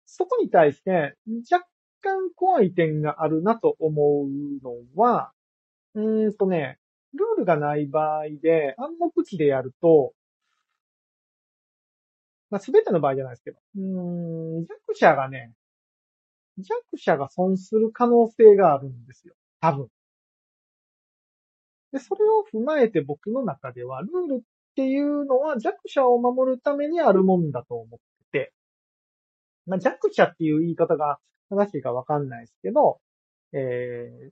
[0.05, 1.15] そこに対して
[1.51, 1.65] 若
[2.03, 5.31] 干怖い点があるなと思うのは、
[5.95, 6.77] うーんとね、
[7.15, 10.13] ルールがない場合で暗黙知でやると、
[12.55, 15.51] まあ、すべての場合じゃないですけど、うん、弱者がね、
[16.57, 19.33] 弱者が損する可能性があるんですよ。
[19.59, 19.87] 多分。
[21.91, 24.41] で、それを踏まえて僕の中では、ルールっ
[24.73, 27.99] ていうのは弱者を守るためにあるもんだと思っ
[28.31, 28.53] てて、
[29.65, 31.17] まあ、弱者っていう言い方が
[31.49, 33.01] 正しいかわかんないですけど、
[33.51, 34.31] えー、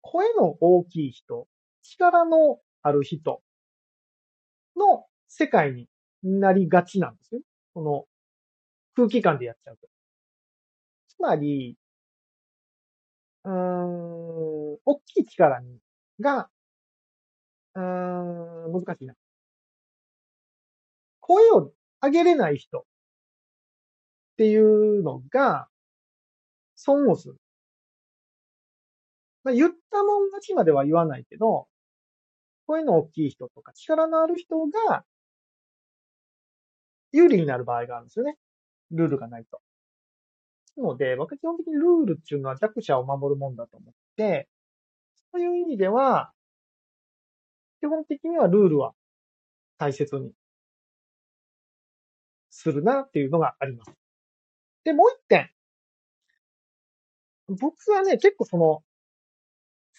[0.00, 1.46] 声の大きい人、
[1.82, 3.42] 力のある人
[4.74, 5.86] の世界に
[6.22, 7.40] なりがちなんですよ。
[7.74, 8.06] この
[8.96, 9.88] 空気感でやっちゃうと。
[11.06, 11.76] つまり、
[13.44, 15.78] うーん、大きい力に、
[16.20, 16.50] が、
[17.74, 19.14] うーん、難しいな。
[21.20, 22.84] 声を上げれない人っ
[24.36, 25.68] ていうのが、
[26.76, 27.36] 損をする。
[29.44, 31.68] まあ、言ったもん勝ちまでは言わないけど、
[32.66, 35.04] 声の大きい人とか力のある人が、
[37.12, 38.36] 有利になる場合があるんですよね。
[38.90, 39.60] ルールがないと。
[40.76, 44.48] なので、僕は基本的にルールっていうのは弱者を守るもんだと思って、
[45.32, 46.32] そういう意味では、
[47.80, 48.94] 基本的にはルールは
[49.78, 50.32] 大切に
[52.50, 53.92] するなっていうのがあります。
[54.84, 55.50] で、もう一点。
[57.48, 58.82] 僕はね、結構その、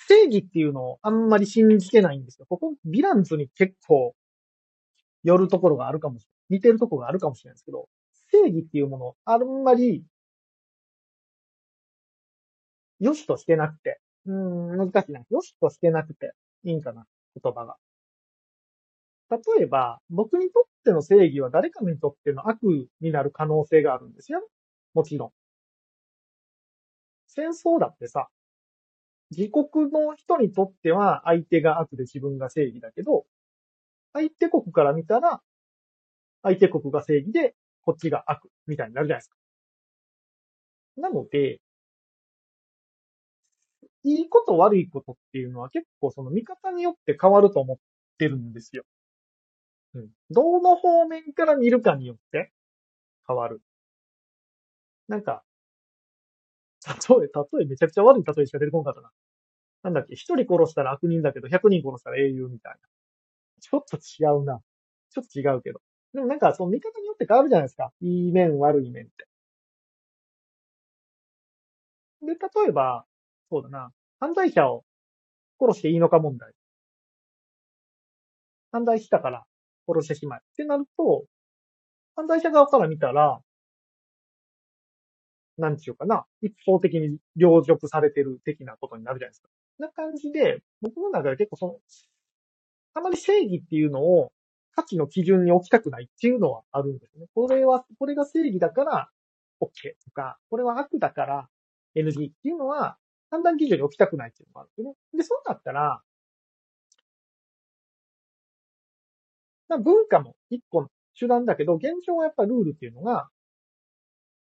[0.07, 2.45] 正義っていうのをあんまり信じてないんですよ。
[2.47, 4.15] ここ、ヴィランズに結構、
[5.23, 6.38] 寄るところがあるかもしれない。
[6.49, 7.87] 似てるとこがあるかもしれないですけど、
[8.31, 10.03] 正義っていうものあんまり、
[12.99, 15.21] 良しとしてなくて、うん、難しいな。
[15.29, 16.33] 良しとしてなくて
[16.63, 17.05] いいんかな、
[17.41, 17.77] 言葉が。
[19.29, 24.47] 例えば、僕にとっての正義は誰かにとっての悪になる可能性があるんですよ。
[24.93, 25.31] もちろん。
[27.27, 28.27] 戦争だってさ、
[29.31, 33.25] 自国の人にとっては相手が悪で自分が正義だけど、
[34.13, 35.41] 相手国から見たら、
[36.43, 39.37] 相手国が正義で、こっちが悪、みたいになるじゃないですか。
[40.97, 41.61] なので、
[44.03, 47.77] いいこと悪いことっていうのは結構その見方によって変わると思っ
[48.17, 48.83] てるんですよ。
[49.93, 50.09] うん。
[50.31, 52.51] どの方面から見るかによって
[53.27, 53.61] 変わる。
[55.07, 55.43] なんか、
[57.09, 59.11] 例え、例えめちゃくちゃ悪い例えしか出てこなかったな。
[59.83, 62.79] なんだっけ、一人殺したら悪人だけど、百人殺したら英雄みたいな。
[63.61, 64.61] ちょっと違うな。
[65.11, 65.81] ちょっと違うけど。
[66.13, 67.91] でもなんか、その見方によって変わるじゃないですか。
[68.01, 69.27] いい面、悪い面って。
[72.21, 73.05] で、例えば、
[73.49, 73.91] そうだな。
[74.19, 74.83] 犯罪者を
[75.59, 76.53] 殺していいのか問題。
[78.71, 79.45] 犯罪したから
[79.87, 80.39] 殺してしまえ。
[80.39, 81.25] ってなると、
[82.15, 83.39] 犯罪者側から見たら、
[85.57, 89.49] なんちゅうかな、一方的に領辱されてる的なことになるじゃないですか。
[89.79, 91.79] な感じで、僕の中で結構その、
[92.93, 94.31] あまり正義っていうのを
[94.75, 97.27] 価値の基準に置きたくないっていうのはあるんですね。
[97.33, 99.09] これは、これが正義だから
[99.61, 99.67] OK
[100.03, 101.49] とか、これは悪だから
[101.95, 102.97] NG っていうのは
[103.29, 105.19] 判断基準に置きたくないっていうのがあるんですね。
[105.19, 106.01] で、そうなったら、
[109.77, 113.29] 文化も一個の手段だけど、現状はやっぱルールっていうのが、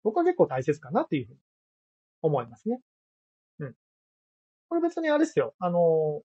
[0.04, 1.40] 僕は結構大切かなっていうふうに
[2.22, 2.80] 思いますね。
[3.60, 3.76] うん。
[4.70, 5.54] これ別にあれですよ。
[5.60, 6.22] あの、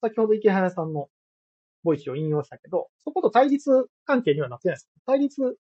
[0.00, 1.08] 先ほど池原さんの
[1.84, 4.88] ボイスを引用したけど、そこと対立関係にはなってないです。
[5.06, 5.56] 対立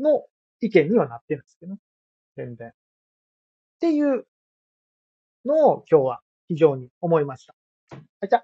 [0.00, 0.26] の
[0.60, 1.78] 意見にはなってないですけどね。
[2.36, 2.68] 全然。
[2.68, 2.72] っ
[3.80, 4.26] ていう
[5.44, 7.54] のを今日は非常に思いました。
[7.90, 8.42] はい、じゃ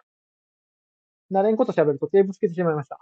[1.30, 2.98] 慣れんこと喋ると手ぶつけてしまいました。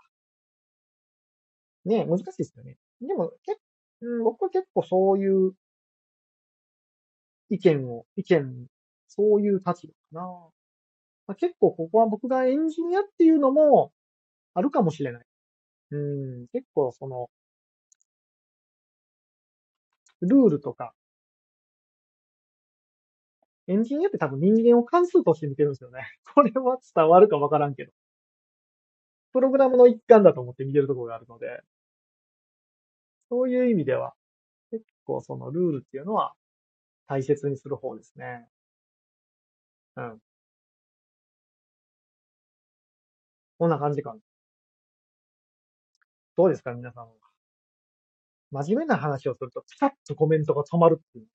[1.85, 2.77] ね難しいですよね。
[3.01, 3.61] でも、結
[4.03, 5.53] うん、僕は結構そういう
[7.49, 8.67] 意見を、意見、
[9.09, 10.49] そういう立場かな。
[11.27, 13.93] まあ、結構ここは僕がエンジニアっていうのも
[14.55, 15.27] あるかもしれない。
[15.93, 15.97] う
[16.45, 17.31] ん、結構その、
[20.21, 20.93] ルールとか、
[23.69, 26.07] エンジニアって多分人間を関数として見てるんですよね。
[26.35, 27.93] これは伝わるかわからんけど。
[29.33, 31.63] プログラムの一環だと思って見てるところがあるので、
[33.29, 34.15] そういう意味では、
[34.71, 36.35] 結構そのルールっていうのは
[37.09, 38.49] 大切にする方ですね。
[39.97, 40.21] うん。
[43.59, 44.21] こんな感じかな。
[46.37, 47.11] どうですか皆さんは。
[48.51, 51.31] 真面目な話をすると、ピタッとコメントが止まるっていう、ね。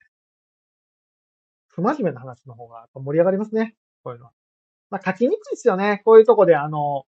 [1.68, 3.74] 不真面目な話の方が盛り上がりますね。
[4.04, 4.32] こういうのは。
[4.90, 6.02] まあ書きにくいですよね。
[6.04, 7.04] こういうとこであの、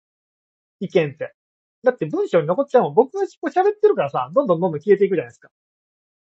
[0.80, 1.34] 意見って。
[1.82, 2.94] だって文章に残っちゃうもん。
[2.94, 5.50] 僕が喋ってるからさ、どんどんどんどん消えていくじゃないですか。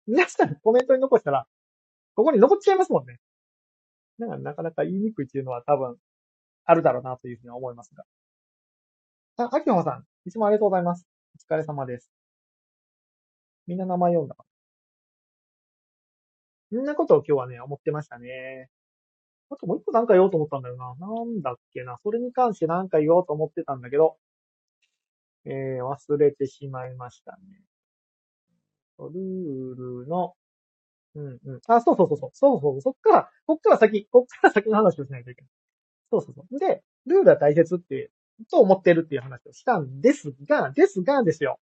[0.07, 1.47] 皆さんコメントに残したら、
[2.15, 3.19] ここに残っちゃいますもんね。
[4.19, 5.97] だからなかなか言いにくいっていうのは多分、
[6.65, 8.05] あるだろうなというふうに思いますが。
[9.41, 11.07] あ、秋葉さん、いつもありがとうございます。
[11.49, 12.11] お疲れ様です。
[13.69, 14.35] みんな名前読んだ？
[14.35, 14.45] か
[16.73, 18.69] そんなことを今日はね、思ってましたね。
[19.49, 20.93] あともう一個なんか言おうと思ったんだよな。
[20.99, 21.99] なんだっけな。
[22.03, 24.17] それに関してなんか言おうと思ってたんだけど、
[25.45, 27.39] えー、忘れてしまいましたね。
[28.99, 30.35] ルールの、
[31.15, 31.61] うんうん。
[31.69, 32.31] あ、そうそうそうそう。
[32.35, 32.81] そうそう。
[32.83, 35.51] そっから、こっから先、こっから先の話をしないといけない。
[36.11, 36.59] そうそうそう。
[36.59, 38.11] で、ルールは大切って、
[38.51, 41.59] と思ってるっていう話をしたんですが、ですがですよ。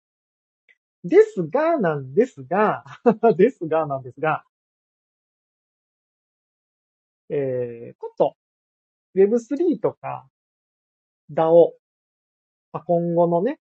[1.03, 2.83] ですがなんですが、
[3.37, 4.45] ですがなんですが、
[7.29, 8.35] えー、こと、
[9.15, 10.27] Web3 とか
[11.31, 11.71] DAO、
[12.73, 13.59] まあ、今後のね、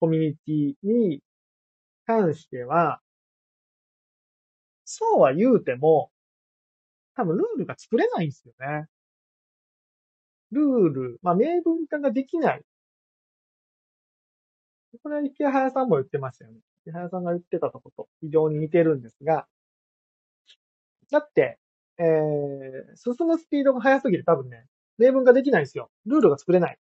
[0.00, 1.22] コミュニティに
[2.06, 3.00] 関しては、
[4.84, 6.10] そうは言うても、
[7.14, 8.86] 多分ルールが作れないんですよね。
[10.52, 12.62] ルール、まあ、明文化ができない。
[15.02, 16.58] これは池早さんも言ってましたよね。
[16.82, 19.46] 池早さんが言ってたとこと非常に似てるんですが、
[21.10, 21.58] だって、
[21.98, 24.66] えー、進むスピードが速すぎて多分ね、
[24.98, 25.90] 明文化できないんですよ。
[26.06, 26.78] ルールが作れない。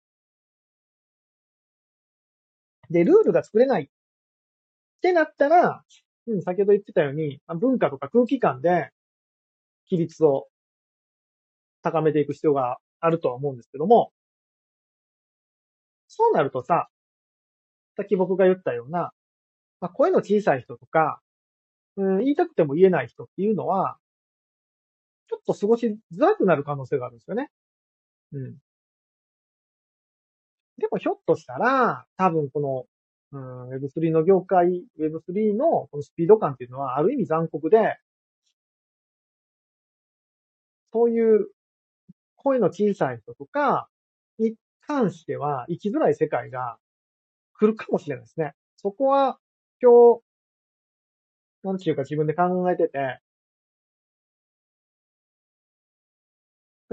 [2.90, 3.88] で、ルールが作れないっ
[5.00, 5.82] てなったら、
[6.26, 8.90] うん、先ほど言ってたように、文化とか空気感で、
[9.90, 10.48] 規律を
[11.82, 14.12] 高めていく必要があるとは思うんですけども、
[16.06, 16.88] そうなるとさ、
[17.96, 19.12] さっき僕が言ったような、
[19.80, 21.20] まあ、声の小さい人とか、
[21.96, 23.98] うん、言いたくても言えない人っていうのは、
[25.28, 27.50] ちょっと過ごしづらくなる可能性があるんですよね。
[28.32, 28.56] うん。
[30.78, 32.88] でもひょっとしたら、多分こ
[33.32, 37.96] の、うん、Web3 の業界、Web3 のこのスピード感っていうのはある意味残酷で、
[40.92, 41.48] そういう
[42.42, 43.88] 声の小さい人とか
[44.38, 44.54] に
[44.86, 46.78] 関しては生きづらい世界が
[47.54, 48.54] 来るかもしれないですね。
[48.76, 49.38] そこは
[49.80, 50.22] 今日、
[51.64, 53.20] なんちゅうか自分で考えてて、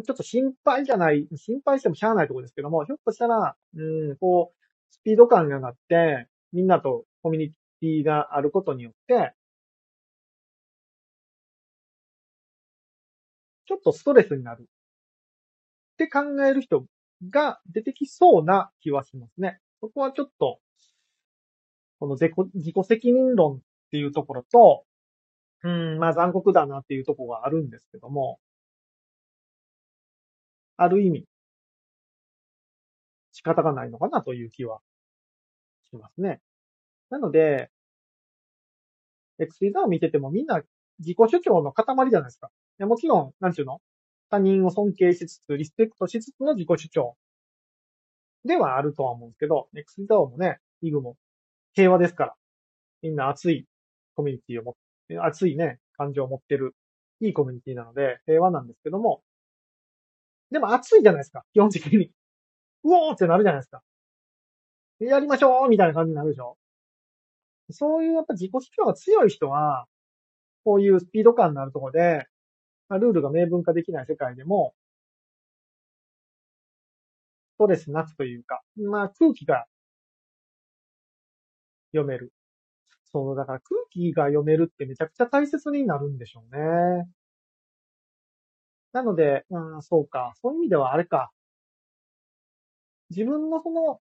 [0.03, 4.57] ちょっと心配じゃない、心配してもしゃあないところですけども、ひょっとしたら、うん、こう、
[4.91, 7.49] スピード感が上がって、みんなとコミュニ
[7.81, 9.33] ティがあることによって、
[13.67, 14.67] ちょっとストレスになる
[16.01, 16.85] って考える人
[17.29, 19.59] が出てきそうな気はしますね。
[19.81, 20.59] そこはちょっと、
[21.99, 22.29] この自
[22.71, 23.59] 己責任論っ
[23.91, 24.85] ていうところと、
[25.63, 28.39] うん、まあ残酷だなっていうところがあるんですけども、
[30.77, 31.25] ある意味、
[33.33, 34.79] 仕方がないのかなという気は
[35.89, 36.39] しますね。
[37.09, 37.69] なので、
[39.39, 40.61] x ーザーを見ててもみんな
[40.99, 42.49] 自己主張の塊じゃないですか。
[42.79, 43.81] もちろん、なんちゅうの？
[44.29, 47.17] 他人を尊敬しつつ、リスペクトしつつの自己主張
[48.45, 51.17] ではあるとは思うんですけど、x クス o もね、イグも
[51.73, 52.35] 平和ですから、
[53.01, 53.65] みんな熱い
[54.15, 54.73] コミュニティを持っ
[55.07, 56.75] て、熱いね、感情を持ってる、
[57.21, 59.21] いいコミュニティなので、平和なんですけども、
[60.51, 62.11] でも熱いじゃないですか、基本的に。
[62.83, 63.81] うおーってなるじゃないですか。
[64.99, 66.57] やりましょうみたいな感じになるでしょ
[67.71, 69.85] そういうやっぱ自己主張が強い人は、
[70.63, 72.27] こういうスピード感のあるところで、
[72.89, 74.73] まあ、ルールが明文化できない世界でも、
[77.55, 79.67] ストレスなくというか、まあ空気が
[81.91, 82.33] 読める。
[83.11, 87.09] そう、だから空気が読めるってめちゃくちゃ大切になるんでしょうね。
[88.93, 90.33] なので、うん、そうか。
[90.41, 91.31] そういう意味ではあれか。
[93.11, 93.99] 自分のその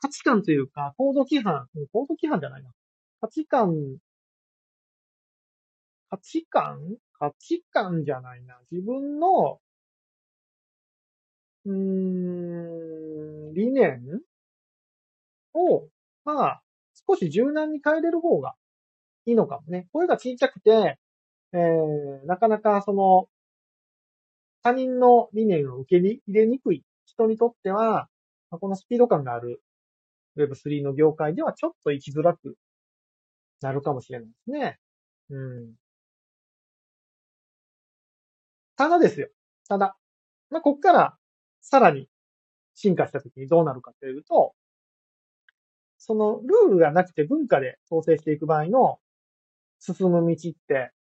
[0.00, 2.70] 価値観というか、行動規範、行動規範じゃないな。
[3.20, 3.98] 価値観、
[6.10, 6.98] 価値観？
[7.14, 8.60] 価値観じゃないな。
[8.70, 9.60] 自分の、
[11.64, 11.72] うー
[13.50, 14.20] ん、理念
[15.54, 15.88] を、
[16.24, 16.62] まあ、
[17.08, 18.54] 少し柔軟に変えれる方が
[19.26, 19.88] いいのかもね。
[19.92, 20.98] 声が小さくて、
[21.52, 23.28] えー、なかなかその、
[24.62, 28.08] 他人の理念を受け入れにくい人にとっては、
[28.50, 29.62] このスピード感がある
[30.36, 32.56] Web3 の業界ではちょっと生きづらく
[33.60, 34.78] なるかもしれないですね。
[35.30, 35.74] うん。
[38.80, 39.28] ただですよ。
[39.68, 39.94] ただ。
[40.48, 41.14] まあ、こっから
[41.60, 42.08] さらに
[42.74, 44.54] 進化した時にどうなるかというと、
[45.98, 48.98] そのルールがなくて文化で統制していく場合の
[49.80, 50.92] 進む道って、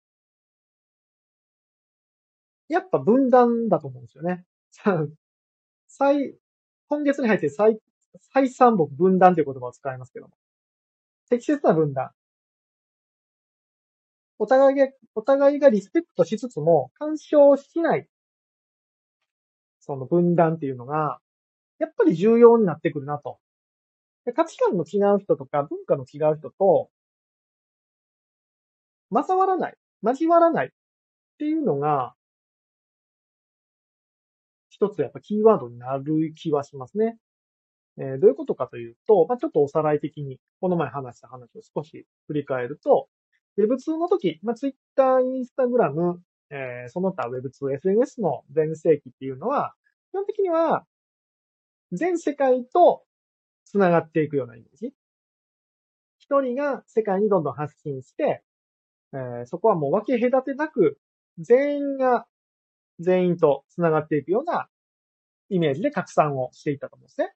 [2.68, 4.44] やっぱ分断だと思うんですよね。
[5.88, 6.36] 最、
[6.90, 7.80] 今月に入って再、
[8.34, 10.34] 再三僕分断という言葉を使いますけども。
[11.30, 12.12] 適切な分断。
[14.40, 18.08] お互いが、お互いがリスペクトしつつも、干渉しない、
[19.82, 21.20] その分断っていうのが、
[21.78, 23.38] やっぱり重要になってくるなと。
[24.36, 26.90] 価値観の違う人とか文化の違う人と、
[29.12, 29.74] 混わらない、
[30.04, 30.70] 交わらないっ
[31.38, 32.14] ていうのが、
[34.70, 37.18] 一つやっぱキーワードになる気はしますね。
[37.98, 43.10] えー、どういうことかというと、まあ、ちょっとおさらい的に、この前話した話を少し振り返ると、
[43.60, 46.18] Web2 の時、まあ、Twitter、Instagram、
[46.52, 49.74] えー、その他 Web2、SNS の全盛期っていうのは、
[50.12, 50.86] 基本的には、
[51.92, 53.04] 全世界と
[53.66, 54.94] 繋がっていくようなイメージ。
[56.20, 58.44] 一人が世界にどんどん発信して、
[59.14, 61.00] えー、そこはもう分け隔てなく、
[61.40, 62.28] 全員が
[63.00, 64.68] 全員と繋がっていくような
[65.50, 67.34] イメージで拡散をしていったと思うんですね。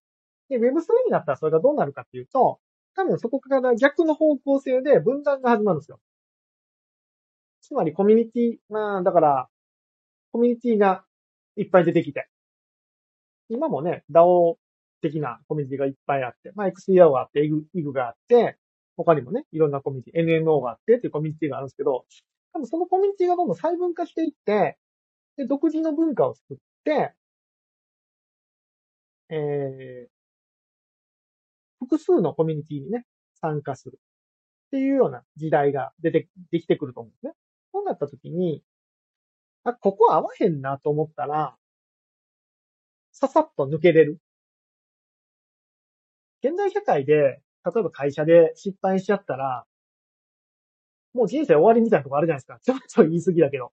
[0.50, 2.60] で、Web3 になったらそれがどうなるかっていうと、
[2.96, 6.00] 多分そこから逆の方向性で分断が始まるんですよ。
[7.74, 9.48] つまりコミュニティ、まあ、だから、
[10.32, 11.04] コミュニティが
[11.56, 12.30] いっぱい出てきて、
[13.50, 14.58] 今もね、DAO
[15.02, 18.58] 的なコミュニティがいっぱいあって、まあ、XDAO があって、IG があって、
[18.96, 22.06] 他にもね、いろんなコミュニティ、NMO があってっていうコミュニティがあるんですけど、
[22.54, 24.78] 多分そのコミュニティがどんどん細分化していって、
[25.38, 27.16] で、独自の文化を作って、
[29.30, 30.10] えー、
[31.80, 33.08] 複数のコミュニティにね、
[33.42, 33.98] 参加する
[34.68, 37.34] っていうような時代が出て、できてくると思うんですね。
[37.74, 38.64] そうなった時に、
[39.64, 41.58] あ、ここ合わへんなと思ったら、
[43.12, 44.20] ささっと抜けれる。
[46.44, 49.66] 現代社会で、例えば会社で失敗しちゃったら、
[51.14, 52.60] もう人生終わりみたいなとこあるじゃないですか。
[52.62, 53.72] ちょっと言い過ぎだけど。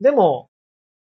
[0.00, 0.50] でも、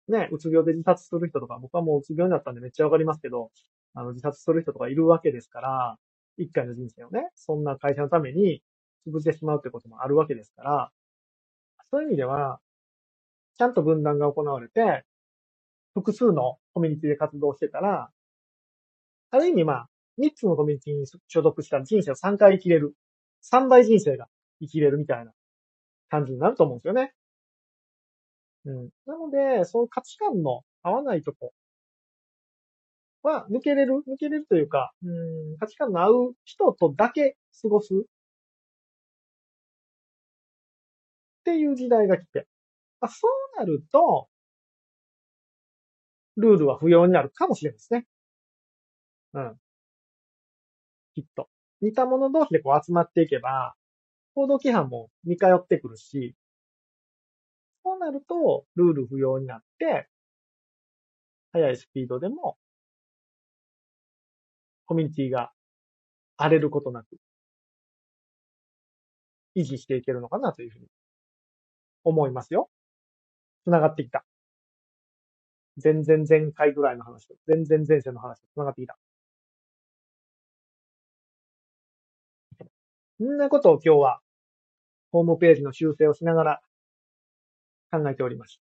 [0.08, 3.52] ね、うつ病で自殺する人とか、僕はもううつ病になったんでめっちゃわかりますけど、
[3.94, 5.98] あの、自殺する人とかいるわけですから、
[6.38, 8.64] 一回の人生をね、そんな会社のために
[9.08, 10.92] 潰してしまうってこともあるわけですから、
[11.92, 12.60] そういう意味では、
[13.58, 15.04] ちゃんと分断が行われて、
[15.94, 18.10] 複数のコミュニティで活動してたら、
[19.30, 22.96] ある意味まあ、3つのコミュニティに所属した人生を3回生きれる。
[23.44, 24.28] 3倍人生が
[24.62, 25.32] 生きれるみたいな
[26.10, 27.14] 感じになると思うんですよね。
[28.66, 28.90] うん。
[29.06, 31.54] なので、その価値観の合わないとこ
[33.24, 35.08] は抜けれる、抜けれるというか、う
[35.56, 38.06] ん、価値観の合う人とだけ過ごす
[41.52, 42.48] っていう時代が来て、
[43.02, 44.30] まあ、そうなると、
[46.38, 48.08] ルールは不要になるかもしれないですね。
[49.34, 49.58] うん。
[51.14, 51.50] きっと。
[51.82, 53.76] 似た者同士でこう集まっていけば、
[54.34, 56.36] 行動規範も似通ってくるし、
[57.84, 60.08] そうなると、ルール不要になって、
[61.52, 62.58] 速いスピードでも、
[64.86, 65.52] コミュニティが
[66.38, 67.18] 荒れることなく、
[69.58, 70.88] 維持していけるのかなというふうに
[72.04, 72.70] 思いますよ。
[73.66, 74.26] 繋がってきた。
[75.78, 78.98] 全然前回ぐらいの話と、全然前世の話と繋がってきた。
[83.20, 84.20] そんなことを今日は、
[85.12, 86.62] ホームページの修正をしながら
[87.92, 88.60] 考えております。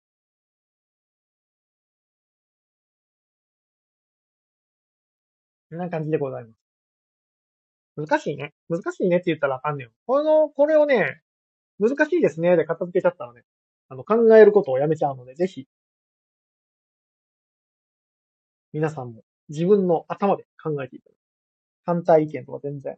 [5.70, 6.62] こんな感じでございます。
[7.96, 8.52] 難しいね。
[8.68, 9.88] 難しいねって言ったらあかんねん。
[10.06, 11.21] この、これをね、
[11.82, 13.42] 難しいですねで片付けちゃったらね、
[13.88, 15.66] あの、考えることをやめちゃうので、ぜひ、
[18.72, 21.18] 皆さんも自分の頭で考えていただく。
[21.84, 22.96] 反対意見とか全然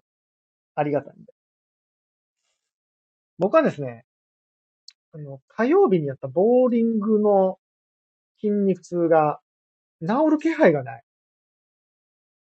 [0.75, 1.33] ありがたいんで。
[3.39, 4.05] 僕はですね、
[5.13, 7.59] あの、火曜日にやったボーリングの
[8.41, 9.41] 筋肉痛が
[10.01, 11.05] 治る気配がない。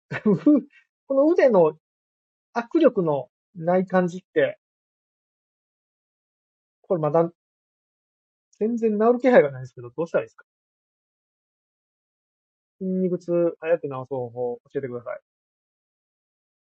[1.08, 1.78] この腕の
[2.54, 4.58] 握力のない感じって、
[6.92, 7.32] これまだ、
[8.60, 10.44] 全然治る気配がないんですけど、どうしたらいいですか？
[12.80, 15.20] 筋肉痛早く治す方法教えてください。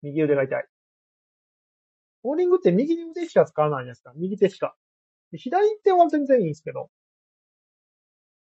[0.01, 0.65] 右腕が痛い。
[2.23, 4.13] ボーリングって右腕しか使わないじゃないですか。
[4.15, 4.77] 右手しか。
[5.33, 6.89] 左手は全然いいんですけど。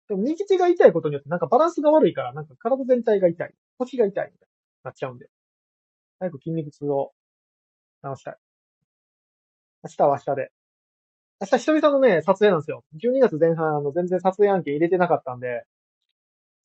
[0.08, 3.54] でも右手が痛いことによってなんかバランスが悪いから、なんか体全体が痛い。
[3.78, 4.52] 腰が痛いみたいに
[4.84, 5.30] なっちゃうんで。
[6.18, 7.14] 早く筋肉痛を
[8.04, 8.36] 治したい。
[9.84, 10.52] 明日は明日で。
[11.42, 12.84] 明日久々のね、撮影なんですよ。
[12.94, 15.64] 12月前半、あの、全然撮影案件入れてなかったんで、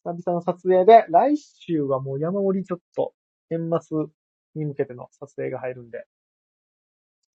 [0.03, 3.15] 久々の撮影で、来週はもう山盛りちょっと、
[3.49, 4.05] 年末
[4.53, 6.05] に向けての撮影が入るんで、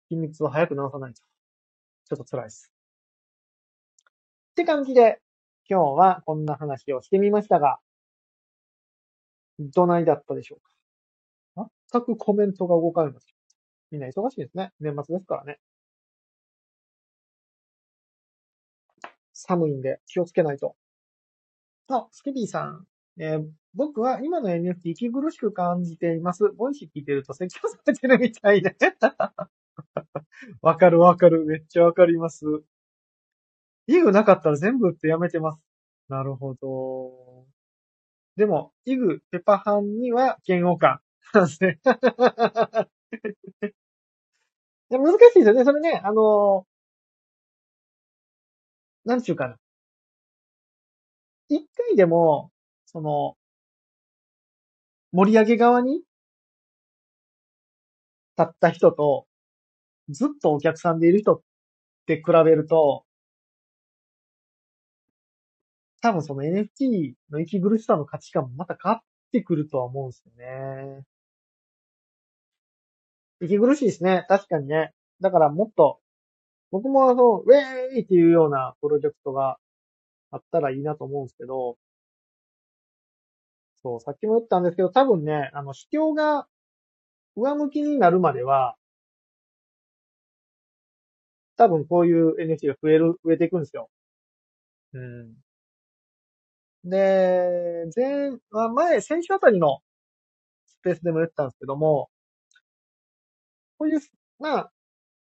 [0.10, 1.22] 筋肉痛を早く治さないと。
[1.22, 2.74] ちょっと辛いです。
[4.52, 5.22] って感じで、
[5.70, 7.80] 今日はこんな話をしてみましたが、
[9.60, 10.58] どないだったでしょ
[11.56, 13.28] うか全くコメントが動かないんです。
[13.92, 14.74] みんな忙しいですね。
[14.82, 15.58] 年末ですからね。
[19.42, 20.76] 寒いんで気をつけないと。
[21.90, 22.86] あ、スケビーさん。
[23.20, 26.50] えー、僕は今の NFT 息苦しく感じています。
[26.58, 28.76] ボイス聞いてると説教されてるみたいで。
[30.62, 31.46] わかるわかる。
[31.46, 32.46] めっちゃわかります。
[33.88, 35.60] イグなかったら全部ってやめてます。
[36.08, 37.46] なるほど。
[38.36, 41.02] でも、イグ、ペパハンには嫌悪感。
[41.34, 41.80] な んですね。
[44.90, 45.66] 難しいですよね。
[45.66, 46.66] それね、あの、
[49.10, 49.58] なんちゅうかな。
[51.50, 52.52] 一回でも、
[52.86, 53.36] その、
[55.12, 56.04] 盛り上げ側に
[58.38, 59.26] 立った人と、
[60.10, 61.42] ずっとお客さんでいる人っ
[62.06, 63.04] て比べると、
[66.02, 69.02] 多分その NFT の息苦しさの価値観もまた変わっ
[69.32, 71.04] てくるとは思うんですよね。
[73.42, 74.26] 息苦しいですね。
[74.30, 74.94] 確かにね。
[75.20, 76.00] だからもっと、
[76.72, 79.58] 僕もそう、ウェーイっていうようなプロジェクトが
[80.32, 81.78] あったらいいなと思うんですけど、
[83.84, 86.48] そう、さっきも言ったんですけど、多分ね、あの、市況が
[87.36, 88.78] 上向きになるまでは、
[91.58, 93.92] 多分こういう NFT が増える、増えていくんですよ。
[94.94, 95.36] うん。
[96.84, 98.32] で、前、
[98.74, 99.80] 前、先週あたりの
[100.68, 102.10] スペースでも言ったんですけども、
[103.80, 104.00] こういう、
[104.40, 104.72] まあ、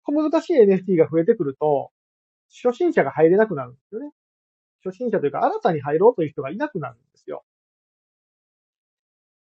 [0.07, 1.90] 小難しい NFT が増えてくると、
[2.62, 4.12] 初心者が入れなくなるんですよね。
[4.84, 7.44] 初心者というか、新たに入ろうという人がいなくなるんですよ。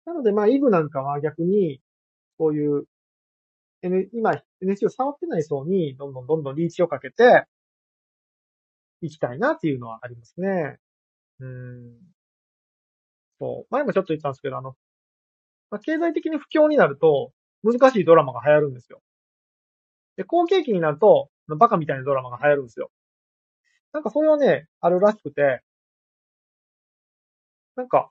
[0.07, 1.81] なので、まあ、イグなんかは逆に、
[2.39, 2.85] こういう、
[3.83, 4.33] N、今、
[4.63, 7.47] NFT を触ってない層に、どんどんどんどんリーチをかけて、
[9.01, 10.79] いきたいなっていうのはありますね。
[11.41, 11.99] うん。
[13.41, 13.67] そう。
[13.71, 14.77] 前もちょっと言ったんですけど、あの、
[15.71, 17.33] まあ、経済的に不況になると、
[17.63, 19.01] 難しいドラマが流行るんですよ。
[20.17, 22.91] で、後継期になると、バカみたいなドラマが流行るんですよ。
[23.95, 25.63] なんかそれはね、あるらしくて、
[27.77, 28.11] なんか、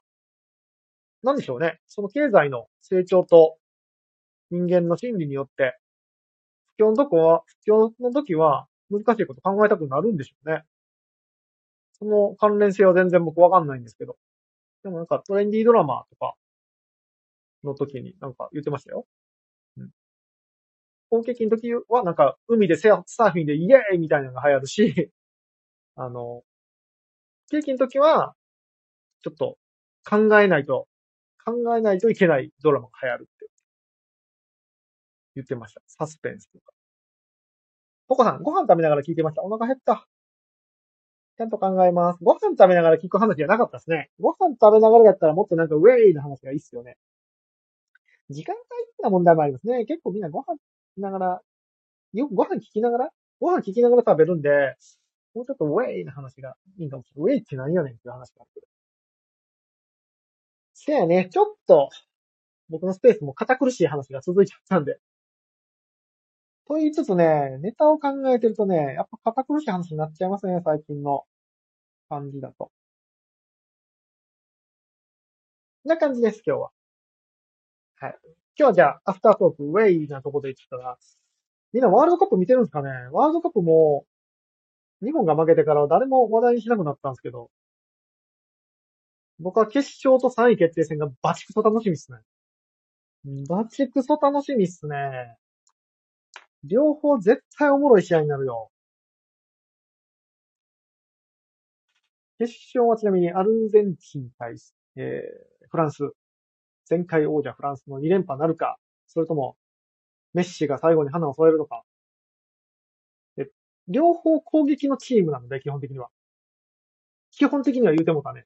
[1.24, 1.80] なんでしょうね。
[1.88, 3.58] その経済の成長と
[4.52, 5.78] 人間の心理によって、
[6.78, 10.64] 不況のとこは、不況の時は難しいこと考えたくなるんでしょうね。
[11.94, 14.18] その関連性は全然僕わかんないんですけど。
[14.84, 16.36] でもなんかトレンディードラマとか
[17.64, 19.06] の時になんか言ってましたよ。
[21.14, 21.20] うん。
[21.20, 25.12] 後継期の時はなんか海でサーフィンでイエーイみたいなのが流行るし、
[25.96, 26.44] あの、
[27.50, 28.36] 景気の時は、
[29.22, 29.58] ちょっと
[30.10, 30.88] 考えないと、
[31.46, 33.48] 考えないといけないドラマが流行るって
[35.36, 35.82] 言ってました。
[35.88, 36.74] サスペンスとか。
[38.08, 39.44] ポコさん、ご飯食べながら聞いてました。
[39.44, 40.08] お腹減った。
[41.38, 42.24] ちゃんと考えます。
[42.24, 44.12] ご飯食べながら聞く話じゃなかったですね。
[44.20, 46.98] ご飯食べながらだったらもっとなんかウェイな話がいいっすよね。
[48.30, 49.86] 時間帯ってな問題もありますね。
[49.86, 50.58] 結構みんなご飯
[50.96, 51.42] きながら、
[52.14, 53.10] よくご飯聞きながら？
[53.40, 54.78] ご飯聞きながら食べるんで、
[55.36, 57.34] もうちょっとウェイな話がいいかもしれない。
[57.34, 58.68] ウェイって何やねんっていう話がある。
[60.76, 61.90] せやね、ちょっと、
[62.70, 65.00] 僕のスペースも堅苦しい話が続いちゃったんで。
[66.68, 71.26] と言いつつね、ネタを考えてるとね、やっぱ堅苦しい話になっちゃいますね、最近の
[72.10, 72.72] 感じだと。
[75.86, 76.70] な感じです、今日は。
[78.00, 78.43] はい。
[78.58, 80.98] 今日はじゃあ、アフタートーク、ウェイなとこで言ってたら、
[81.74, 82.90] みんなワールドカップ見てるんですかね？
[83.12, 84.06] ワールドカップも、
[85.04, 87.50] 日本が負けてから誰も話題にしなくなったんですけど、
[89.40, 92.20] 僕は決勝と3位決定戦がバチクソ楽しみっすね。
[93.50, 95.36] バチクソ楽しみっすね。
[96.64, 98.70] 両方絶対おもろい試合になるよ。
[102.38, 104.56] 決勝はちなみにアルゼンチン対、
[104.96, 106.12] えー、フランス。
[106.94, 108.78] 前回王者フランスの2連覇なるか、
[109.08, 109.58] それとも、
[110.34, 111.84] メッシが最後に花を添えるのか。
[113.36, 113.50] で、
[113.88, 116.10] 両方攻撃のチームなので、基本的には。
[117.32, 118.46] 基本的には言うてもたね。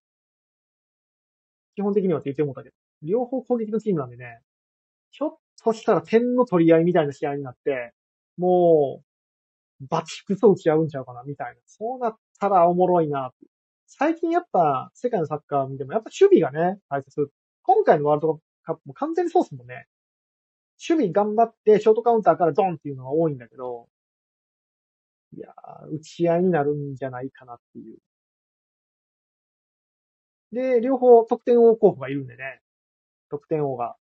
[1.75, 2.75] 基本的にはって言ってもたけど。
[3.03, 4.39] 両方攻撃のチームなんでね、
[5.11, 7.93] ひょっとしたら点の取り合いみたいな試合になって、
[8.37, 9.01] も
[9.81, 11.61] う、バチクソ打ち合うんちゃうかな、みたいな。
[11.65, 13.31] そうなったらおもろいな。
[13.87, 17.31] 最近やっぱ、世界のサッカー見ても、やっぱ守備がね、大切。
[17.67, 19.87] 今回のワールドカップも完全にそうっすもんね。
[20.89, 23.89] 守備頑張って、ショートカウンターからドンっていうのが多いんだけど、
[25.35, 27.97] いやー、打ち合いになるんじゃないかなっていう。
[30.53, 32.61] で、両方得点王候補がいるんでね、
[33.29, 33.97] 得点王が、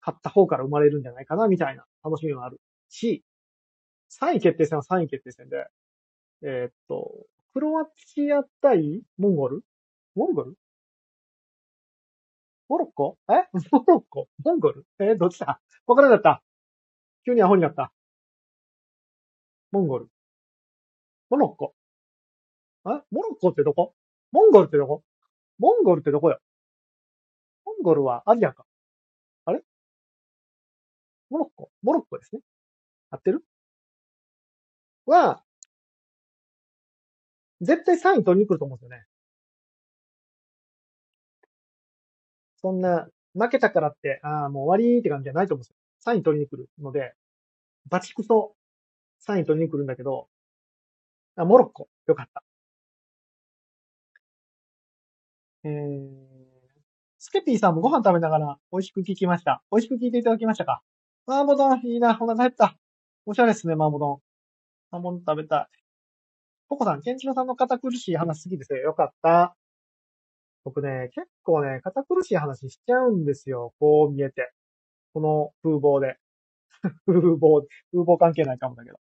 [0.00, 1.84] 勝った方から生まれるんじゃないかな、みたいな。
[2.02, 2.60] 楽しみもある。
[2.88, 3.24] し、
[4.20, 5.66] 3位決定戦は3位決定戦で、
[6.42, 9.62] えーっと、クロアチア対モンゴル？
[10.14, 10.56] モンゴル？
[12.68, 13.18] モロッコ？
[13.30, 13.48] え？
[13.72, 14.28] モロッコ？
[14.44, 14.86] モンゴル？
[14.98, 15.14] え？
[15.16, 15.60] どっちだ？
[15.86, 16.42] わからなかった。
[17.26, 17.92] 急にアホになった。
[19.72, 20.08] モンゴル。
[21.30, 21.74] モロッコ？
[22.86, 23.02] え？
[23.10, 23.94] モロッコってどこ？
[24.32, 25.02] モンゴルってどこ？
[25.58, 26.38] モンゴルってどこよ？
[27.66, 28.64] モンゴルはアジアか。
[29.46, 29.62] あれ？
[31.30, 31.70] モロッコ？
[31.82, 32.40] モロッコですね。
[33.10, 33.44] 合ってる？
[35.06, 35.42] は、
[37.60, 39.04] 絶対3位取りに来ると思うんですよね。
[42.64, 45.70] そんな、負けたからって、ああ、もう終わりって感じじゃないと思うんです
[46.08, 46.14] よ。
[46.14, 47.12] 3位取りに来るので、
[47.90, 48.54] バチクソ
[49.28, 50.28] 3位取りに来るんだけど、
[51.36, 51.88] あ、モロッコ。
[52.06, 52.42] よかった。
[55.64, 56.08] えー、
[57.18, 59.62] スケピーさんもご飯食べながら美味しく聞きました。
[59.70, 60.82] 美味しく聞いていただきましたか？
[61.26, 62.16] マーボ丼いいな。
[62.18, 62.78] お腹減った。
[63.26, 64.20] おしゃれですね、マーボ丼。
[64.90, 65.78] マーボ丼食べたい。
[66.70, 68.78] ポコさん、ケンチロさんの堅苦しい話好きですよ。
[68.78, 69.54] よかった。
[70.64, 73.74] 僕ね、結構ね、堅苦しい話しちゃうんですよ。
[73.78, 74.52] こう見えて。
[75.12, 76.16] この風貌で。
[77.06, 78.98] 風貌、風貌関係ないかもだけど。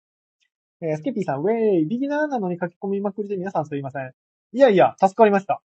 [0.81, 4.13] えースケピーさん、ウェイ、ビギナーなのに書き込みまくりで皆さんすいません。
[4.53, 5.61] いやいや、助かりました。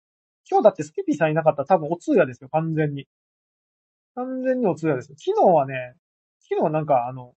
[0.50, 3.06] 今日だってスケピーさんいなかったら多分お通夜ですよ、完全に。
[4.14, 5.16] 完全にお通夜ですよ。
[5.18, 5.94] 昨日はね、
[6.40, 7.34] 昨日はなんかあの、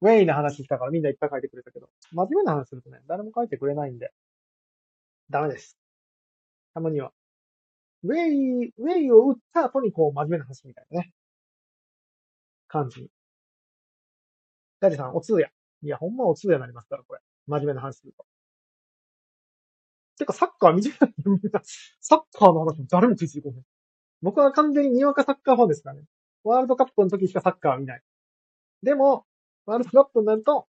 [0.00, 4.10] ウェイな話したからみんないっぱい書いてくれたけど、真面目な話するとね、誰も書いてくれないんで、
[5.30, 5.78] ダメです。
[6.74, 7.12] たまには。
[8.02, 11.12] ウェイ、ウェイを打った後にこう真面目な話みたいなね。
[12.68, 13.08] 感じ。
[14.80, 15.48] ダディさん、お通夜。
[15.82, 17.20] いや、ほんまお通夜になりますから、これ。
[17.46, 18.26] 真面目な話すると。
[20.18, 21.14] てか、サッカー見てない、
[22.00, 23.64] サッカーの話も誰もついてこない。
[24.22, 26.02] 僕は完全ににわかサッカーファンですからね。
[26.44, 28.02] ワールドカップの時しかサッカーは見ない。
[28.82, 29.24] でも、
[29.66, 30.66] ワールドカップになると、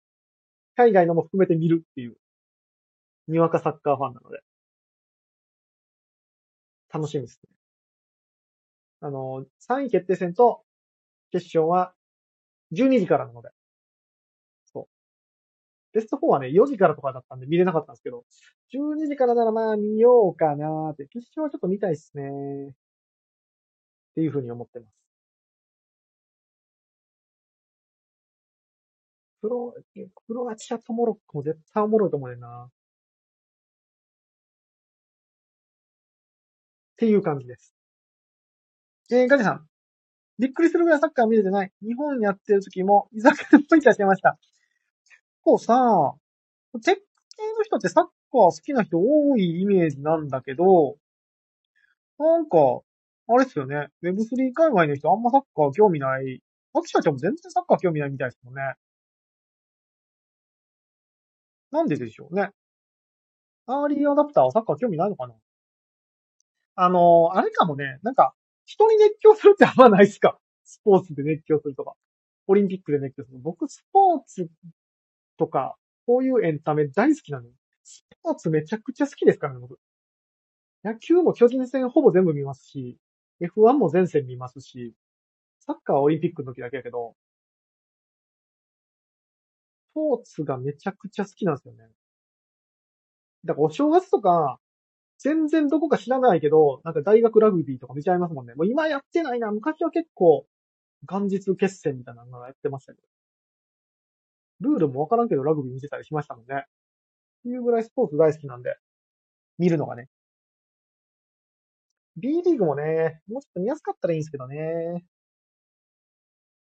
[0.76, 2.16] 海外のも含めて見るっていう、
[3.28, 4.42] にわかサッカーファンなので。
[6.94, 7.50] 楽しみですね。
[9.02, 10.62] あの、3位決定戦と
[11.32, 11.94] 決勝は
[12.72, 13.50] 12時からなので。
[14.66, 14.88] そう。
[15.94, 18.26] ベスト4はね、4時からとかだったんで見れなかったんですけど、
[18.74, 22.24] 12時からならまあ見ようかなーって、決勝はちょっと見たいっすね。
[22.72, 25.02] っていうふうに思ってます。
[29.42, 29.74] プロ、
[30.28, 32.70] プロアチアとモロッコも絶対おもろいと思うねんな。
[37.02, 37.74] っていう感じです。
[39.10, 39.66] えー、ガジさん。
[40.38, 41.72] びっくりするぐらいサッカー見れてない。
[41.82, 44.38] 日本やってる時も、居酒屋のイチャしてました。
[45.10, 46.14] 結構さ、
[46.76, 47.02] 鉄系
[47.58, 50.98] の人ってサッカー好きな人多いイメージなんだけど、
[52.20, 52.58] なんか、
[53.30, 53.88] あれっすよね。
[54.04, 56.44] Web3 界隈の人あんまサッカー興味ない。
[56.76, 58.62] 秋社長も全然サッカー興味ないみたいですもんね。
[61.72, 62.52] なんででしょうね。
[63.66, 65.34] アーリーアダプターはサッカー興味ないのかな
[66.84, 68.00] あの、あれかもね。
[68.02, 68.34] なんか、
[68.66, 70.40] 人に熱狂するってあんまないっすか？
[70.64, 71.94] スポーツで熱狂するとか。
[72.48, 73.38] オリンピックで熱狂する。
[73.40, 74.50] 僕、スポーツ
[75.38, 75.76] とか、
[76.08, 77.48] こういうエンタメ大好きなの。
[77.84, 79.80] スポーツめちゃくちゃ好きですからね、僕。
[80.84, 82.98] 野球も巨人戦ほぼ全部見ますし、
[83.42, 84.96] F1 も全戦見ますし、
[85.60, 87.16] サッカーはオリンピックの時だけやけど、
[89.92, 91.84] スポーツがめちゃくちゃ好きなんですよね。
[93.46, 94.60] だからお正月とか、
[95.24, 98.56] 全然どこか知らないけど、なんか大学ラグビーとか見ちゃいますもんね。
[98.56, 99.52] もう今やってないな。
[99.52, 100.48] 昔は結構、
[101.08, 103.08] 元日決戦みたいなのがやってましたけど。
[104.62, 106.56] ルールもわからんけどラグビー見てたりしましたもんね。
[106.56, 106.64] っ
[107.44, 108.76] ていうぐらいスポーツ大好きなんで、
[109.60, 110.10] 見るのがね。
[112.18, 115.04] B リーグもね、もうちょっと見やすかったらいいんですけどね。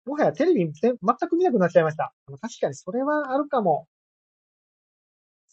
[0.05, 2.13] もはやテレビ全全く見なくなっちゃいました。
[2.27, 3.87] 確かにそれはあるかも。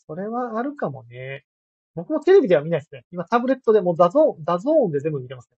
[0.06, 1.44] それはあるかもね。
[1.99, 3.05] 僕もテレビでは見ないですね。
[3.12, 5.57] 今タブレットでもう DAZN、DAZN で全部見てますね。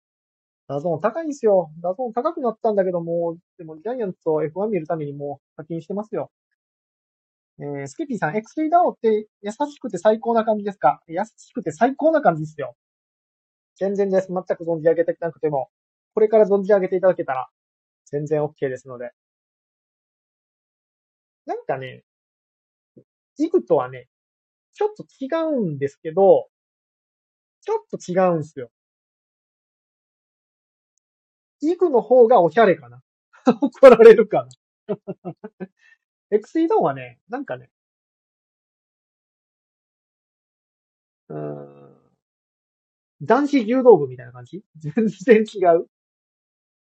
[0.67, 1.71] DAZN 高いんですよ。
[1.81, 6.31] DAZN 高くなったんだけども、でもジャイアンツと F1 見るためにもう課金してますよ。
[7.59, 11.01] えー、スケピーさん、X3 ダオって優しくて最高な感じですか？
[11.07, 12.75] 優しくて最高な感じですよ。
[13.75, 14.27] 全然です。
[14.27, 15.69] 全く存じ上げてなくても、
[16.13, 17.47] これから存じ上げていただけたら、
[18.05, 19.11] 全然 OK ですので。
[21.45, 22.03] なんかね、
[23.37, 24.07] イグとはね、
[24.73, 26.49] ちょっと違うんですけど、
[27.61, 28.69] ちょっと違うんですよ。
[31.61, 33.01] イグの方がおしゃれかな。
[33.61, 34.95] 怒られるかな。
[36.31, 37.69] XE ドンはね、なんかね、
[41.29, 41.95] うん、
[43.21, 44.61] 男子柔道部みたいな感じ？
[44.77, 45.87] 全然違う？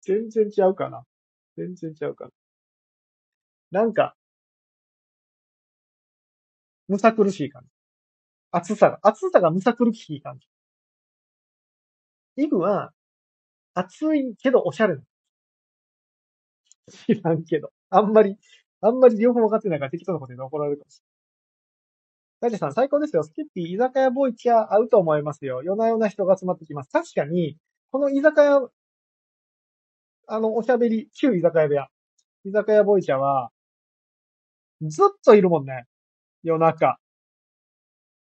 [0.02, 1.06] 全然違うかな？
[1.56, 2.30] 全然違うかな？
[3.72, 4.16] なんか、
[6.90, 7.68] むさ苦しい感じ。
[8.50, 10.48] 暑さが、暑さがむさ苦しい感じ。
[12.36, 12.92] イグは、
[13.74, 15.02] 暑いけどおしゃれな。
[17.06, 17.70] 知らんけど。
[17.90, 18.36] あんまり、
[18.80, 20.98] あんまり両方分かってないから適当なことで怒られるかもし
[22.42, 22.50] れない。
[22.52, 23.22] ダジさん最高ですよ。
[23.22, 25.62] スキッピー居酒屋ボイチャー合うと思いますよ。
[25.62, 26.90] 夜な夜な人が集まってきます。
[26.90, 27.56] 確かに、
[27.92, 28.68] この居酒屋、
[30.26, 31.86] あの、おしゃべり、旧居酒屋部屋。
[32.44, 33.50] 居酒屋ボイチャーは、
[34.82, 35.84] ずっといるもんね。
[36.42, 36.98] 夜中。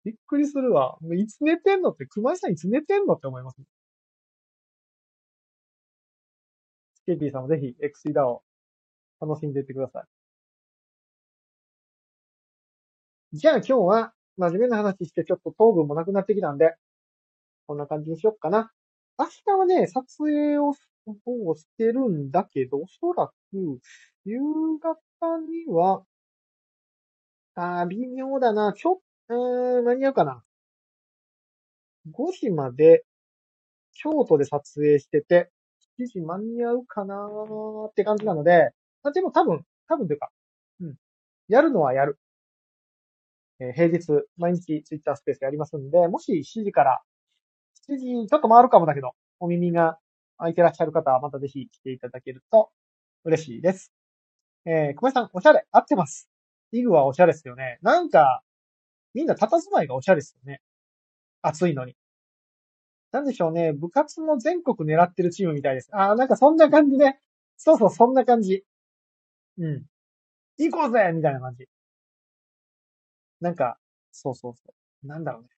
[0.06, 0.98] びっくりするわ。
[1.18, 3.58] いつ寝てんのって、熊井さんいつ寝てんのって思います。
[6.96, 8.42] スケピーさんもぜひ X イダーを
[9.22, 10.06] 楽しんでいってください。
[13.34, 16.76] じゃあ今日は真面目な話してちょっと糖分もなくなってきたんで、
[17.68, 18.72] こんな感じにしよっかな。
[19.20, 20.74] 明日はね、撮影を
[21.26, 23.34] をしてるんだけど、おそらく、
[24.26, 24.40] 夕
[24.82, 26.04] 方には、
[27.56, 28.72] あー、微妙だな。
[28.74, 30.44] ちょ、うーん、間に合うかな。
[32.12, 33.06] 5時まで、
[33.94, 38.72] 京都で撮影してて、7時間に合うかなーって感じなので、
[39.04, 40.32] あでも多分、多分というか、
[40.82, 40.96] うん。
[41.50, 42.20] やるのはやる。
[43.60, 47.02] えー平日、毎日ツイッタースペースやりますんで、もし7時から、
[47.76, 49.98] 7時ちょっと回るかもだけど、お耳が
[50.38, 52.72] 空いてらっしゃる方はまたぜひ来ていただけると
[53.26, 53.92] 嬉しいです。
[54.66, 56.30] えー、小林さん、おしゃれ、合ってます。
[56.80, 57.80] イグはおしゃれですよね。
[57.82, 58.42] なんか、
[59.14, 60.62] みんな佇まいがおしゃれですよね。
[61.42, 61.96] 暑いのに。
[63.12, 65.90] なんでしょうね、部活の全国狙ってるチームみたいです。
[65.94, 67.20] あー、なんかそんな感じね。
[67.58, 68.64] そうそう、そんな感じ。
[69.58, 69.86] うん。
[70.58, 71.68] 行こうぜみたいな感じ。
[73.40, 73.78] なんか、
[74.12, 74.74] そうそうそ
[75.04, 75.08] う。
[75.08, 75.50] なんだろうね。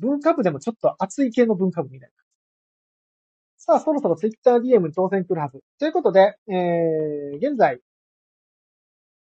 [0.00, 2.14] 文化部でもちょっと熱い系の文化部みたいな。
[3.56, 5.60] さあ、そろそろ TwitterDM に当選来るはず。
[5.78, 7.80] ということで、えー、現在、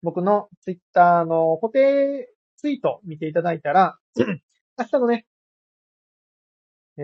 [0.01, 3.97] 僕の Twitter の固定ツイート見ていただいたら、
[4.77, 5.25] 明日のね、
[6.97, 7.01] え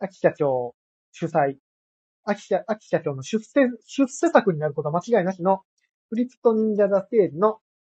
[0.00, 0.74] ー、秋社長
[1.12, 1.56] 主催、
[2.24, 5.62] 秋社、秋社長の出世、出世作になることは間違いなしの、
[6.08, 7.58] フリプト忍者ザステージの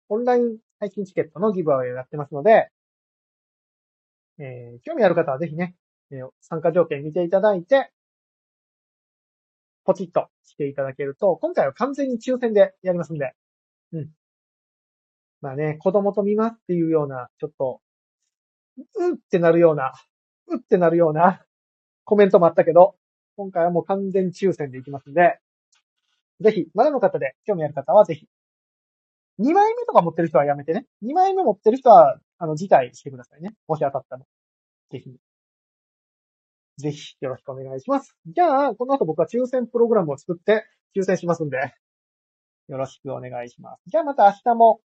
[0.09, 2.69] オンライン配信チケットのギブアウェイをやってますので、
[4.39, 5.75] えー、興味ある方はぜひね、
[6.11, 7.91] えー参加条件見ていただいて、
[9.85, 13.33] ポチッとしていただけると、今回は完全に抽選でやりますんで、
[13.93, 14.09] うん。
[15.43, 17.81] まあね、子供と見ますっていうような、ちょっと、
[18.77, 19.91] うってなるような、
[20.47, 21.43] うってなるような
[22.05, 22.95] コメントもあったけど、
[23.35, 25.39] 今回はもう完全抽選でいきますんで、
[26.39, 28.25] ぜひ、まだの方で興味ある方はぜひ、
[29.39, 30.85] 2枚目とか持ってる人はやめてね。
[31.03, 33.53] 2枚目持ってる人は、あの、辞退してくださいね。
[33.67, 34.21] もし当たったら。
[34.91, 35.11] ぜひ。
[36.77, 38.15] ぜひよろしくお願いします。
[38.27, 40.65] じゃあ、この後僕は抽選プログラムを作って
[40.95, 41.57] 抽選しますんで、
[42.69, 43.81] よろしくお願いします。
[43.87, 44.81] じゃあまた明日も、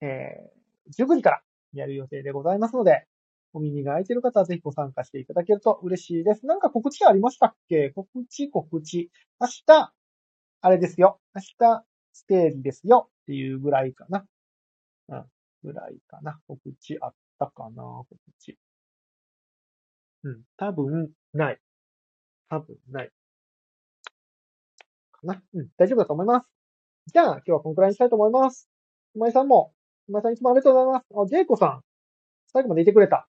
[0.00, 1.42] えー、19時から
[1.72, 3.06] やる予定でございますので、
[3.52, 6.46] お耳が空いてる方はぜひご参加していただけると嬉しいです。
[6.46, 7.90] なんか告知ありましたっけ？
[7.90, 9.10] 告知、告知。
[9.40, 9.92] 明日、
[10.60, 11.20] あれですよ。
[11.34, 13.10] 明日、ステージですよ。
[13.22, 14.24] っていうぐらいかな。
[15.08, 15.24] うん。
[15.64, 16.40] ぐらいかな。
[16.46, 17.82] 告知あったかな？
[17.82, 18.06] 告
[18.38, 18.56] 知。
[20.22, 20.42] うん。
[20.56, 21.58] 多分、ない。
[22.48, 23.10] 多分、ない。
[25.12, 25.42] かな？
[25.54, 25.68] うん。
[25.76, 26.48] 大丈夫だと思います。
[27.06, 28.68] じゃあ、今日はこのくらいにしたいと思います。
[29.14, 29.72] 今井さんも、
[30.10, 31.04] 今井さんいつもありがとうございます。
[31.14, 31.80] あ、ジェイコさん。
[32.52, 33.28] 最後までいてくれた。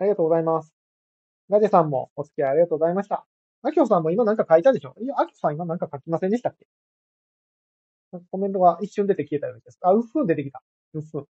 [0.00, 0.74] ありがとうございます。
[1.48, 3.24] ラジェさんもお付き合いありがとうございました。
[3.62, 4.96] アキホさんも今なんか書いたでしょ？
[5.00, 6.66] いや、アキホさん今なんか書きませんでしたっけ？
[8.32, 9.78] コメントが一瞬出て消えたようです。
[9.82, 10.60] あ、うっふん出てきた。
[10.94, 11.26] うっふん。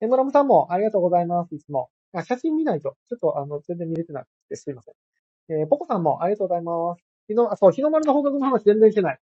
[0.00, 1.54] エムラムさんもありがとうございます。
[1.54, 1.90] いつも。
[2.14, 4.94] あ写真見ないと、ちょっとあの、全然見れてなくてすいません。
[5.60, 7.02] えー、ポコさんもありがとうございます。
[7.28, 9.18] 日の、あ、そう、日の丸の放課後の話全然してない。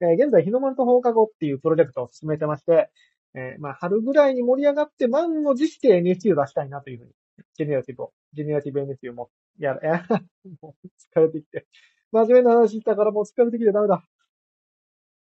[0.00, 2.90] えー、現在日の丸と放課後っていうプロジェクトを進めてまして、
[3.34, 7.12] えー、まあ、春ぐらいに盛り上がって、満を持して NFT を出したいなというふうに、
[7.54, 9.88] ジェネラティブを、ジェネラティブ NFT をも、やる、え、
[10.62, 11.66] もう疲れてきて。
[12.10, 14.02] 真面目な話したからもう疲れてきてダメだ。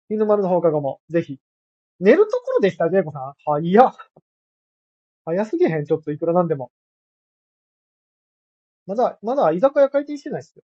[0.09, 1.39] 日の丸の放課後も、ぜひ。
[1.99, 3.33] 寝るところでした、ジェイコさん。
[3.45, 3.93] は、いや。
[5.25, 6.71] 早すぎへん、ちょっといくらなんでも。
[8.85, 10.63] まだ、まだ居酒屋開店してないっすよ。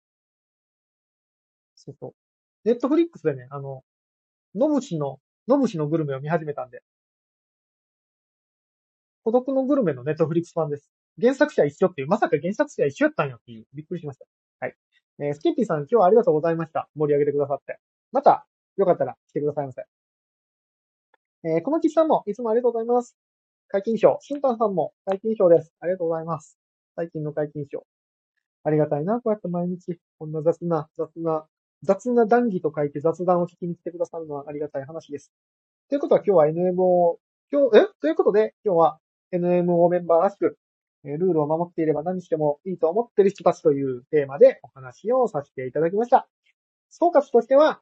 [1.76, 2.14] そうそう。
[2.64, 3.84] ネットフリックスでね、あの、
[4.58, 6.82] のぶしの、のぶしのグルメを見始めたんで。
[9.24, 10.90] 孤独のグルメのネットフリックス版です。
[11.22, 14.26] 原作者一緒っていう、まさか原作者一緒やったんやっていう、びっくりしました。
[14.60, 14.76] はい。
[15.20, 16.90] えー、スキッピーさん今日はありがとうございました。
[16.96, 17.80] 盛り上げてくださって。
[18.12, 18.48] また、
[18.78, 19.84] よかったら来てくださいませ。
[21.44, 23.16] えー、小牧さんもいつもありがとうございます。
[23.68, 24.18] 解禁賞。
[24.22, 25.74] シンタンさんも解禁賞です。
[25.80, 26.58] ありがとうございます。
[26.96, 27.86] 最近の解禁賞。
[28.64, 31.48] ありがたいな、こうやって毎日、こんな雑な、雑な、
[31.84, 35.32] 雑な談義と書いて雑談を聞きに来てくださるのはありがたい話です。
[35.90, 37.18] ということは今日は NMO、
[37.52, 37.88] 今日、え？
[38.02, 39.00] ということで、今日は
[39.34, 40.58] NMO メンバーらしく、
[41.04, 46.28] ルールを守っていれば何してもいいと思ってる人たちというテーマでお話をさせていただきました。
[46.90, 47.80] 総括としては、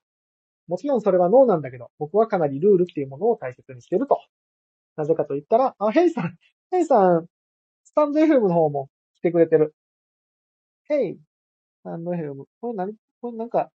[0.68, 4.20] もちろんそれはノーなんだけど、僕はかなりルールっていうものを大切にしてると。
[4.98, 6.36] なぜかと言ったら、あ、ヘイさん、
[6.72, 7.28] ヘイさん、
[7.84, 9.76] スタンド FM の方も来てくれてる。
[10.88, 11.20] ヘイ、ス
[11.84, 12.46] タンド FM。
[12.62, 12.94] これ何？
[13.22, 13.72] これなんか、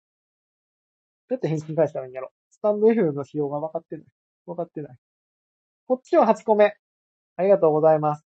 [1.30, 2.32] どうやって返信返したらいいんやろ。
[2.52, 4.06] スタンド F の仕様が分かってない。
[4.46, 4.98] 分かってない。
[5.88, 6.76] こっちは8個目。
[7.36, 8.26] ありがとうございます。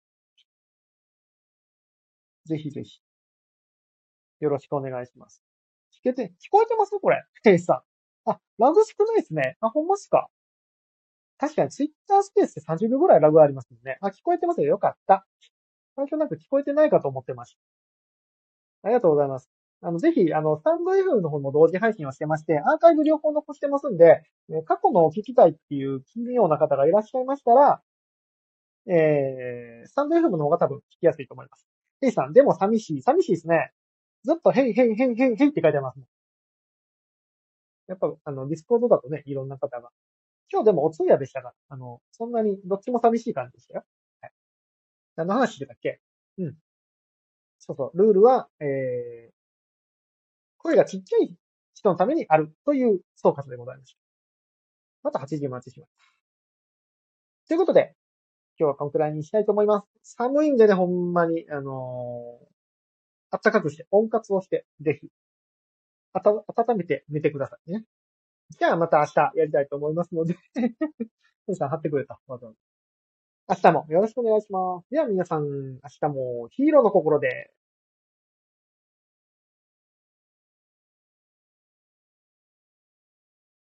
[2.45, 2.99] ぜひぜひ。
[4.39, 5.43] よろしくお願いします。
[5.93, 7.23] 聞けて、聞こえてますこれ？
[7.43, 7.83] ヘイさ
[8.25, 8.29] ん。
[8.29, 9.57] あ、ラグ少ないですね。
[9.61, 10.29] あ、ほんますか？
[11.37, 13.97] 確かにツイッタースペースで30秒ぐらいラグありますもんね。
[14.01, 14.67] あ、聞こえてますよ。
[14.67, 15.25] よかった。
[15.95, 17.59] 最初なんか聞こえてないかと思ってました。
[18.83, 19.49] ありがとうございます。
[19.83, 24.23] あの、ぜひ、あの、スタンド F の方も同時配信をしてまして、アーカイブ両方残してますんで、
[24.65, 27.81] 過去のを聞きたいっていう奇妙な方がいらっしゃいましたら、
[28.87, 31.67] えー、スタンド F の方が多分聞きやすいと思います。
[31.99, 33.01] ヘイさん、でも寂しい。
[33.01, 33.71] 寂しいですね。
[34.23, 36.05] ずっとヘイヘイヘイヘイヘイって書いてますね。
[37.87, 39.89] やっぱ、あの、ディスコードだとね、いろんな方が。
[40.51, 43.83] 今日でもお通夜でしたが、あの、そんなにどっちも寂しい感じでしたよ。
[44.21, 44.31] はい。
[45.15, 45.99] 何の話してたっけ？
[46.37, 46.55] うん。
[47.59, 47.97] そうそう。
[47.97, 49.31] ルールは、えー、
[50.63, 51.35] 声がちっちゃい
[51.73, 53.99] 人のためにあるという総括でございました。
[55.03, 56.11] また8時待ちしました。
[57.47, 57.95] ということで、
[58.59, 60.15] 今日はこのくらいにしたいと思います。
[60.15, 65.07] 寒いんでね、ほんまに、あのー、暖かくして、温活をして、ぜひ、
[66.13, 67.85] あた、温めて寝てくださいね。
[68.51, 70.35] じゃあまた明日やりたいと思いますので
[71.47, 72.19] 皆さん貼ってくれた。
[72.27, 72.57] わざわざ。
[73.49, 74.89] 明日もよろしくお願いします。
[74.91, 77.51] では皆さん、明日もヒーローの心で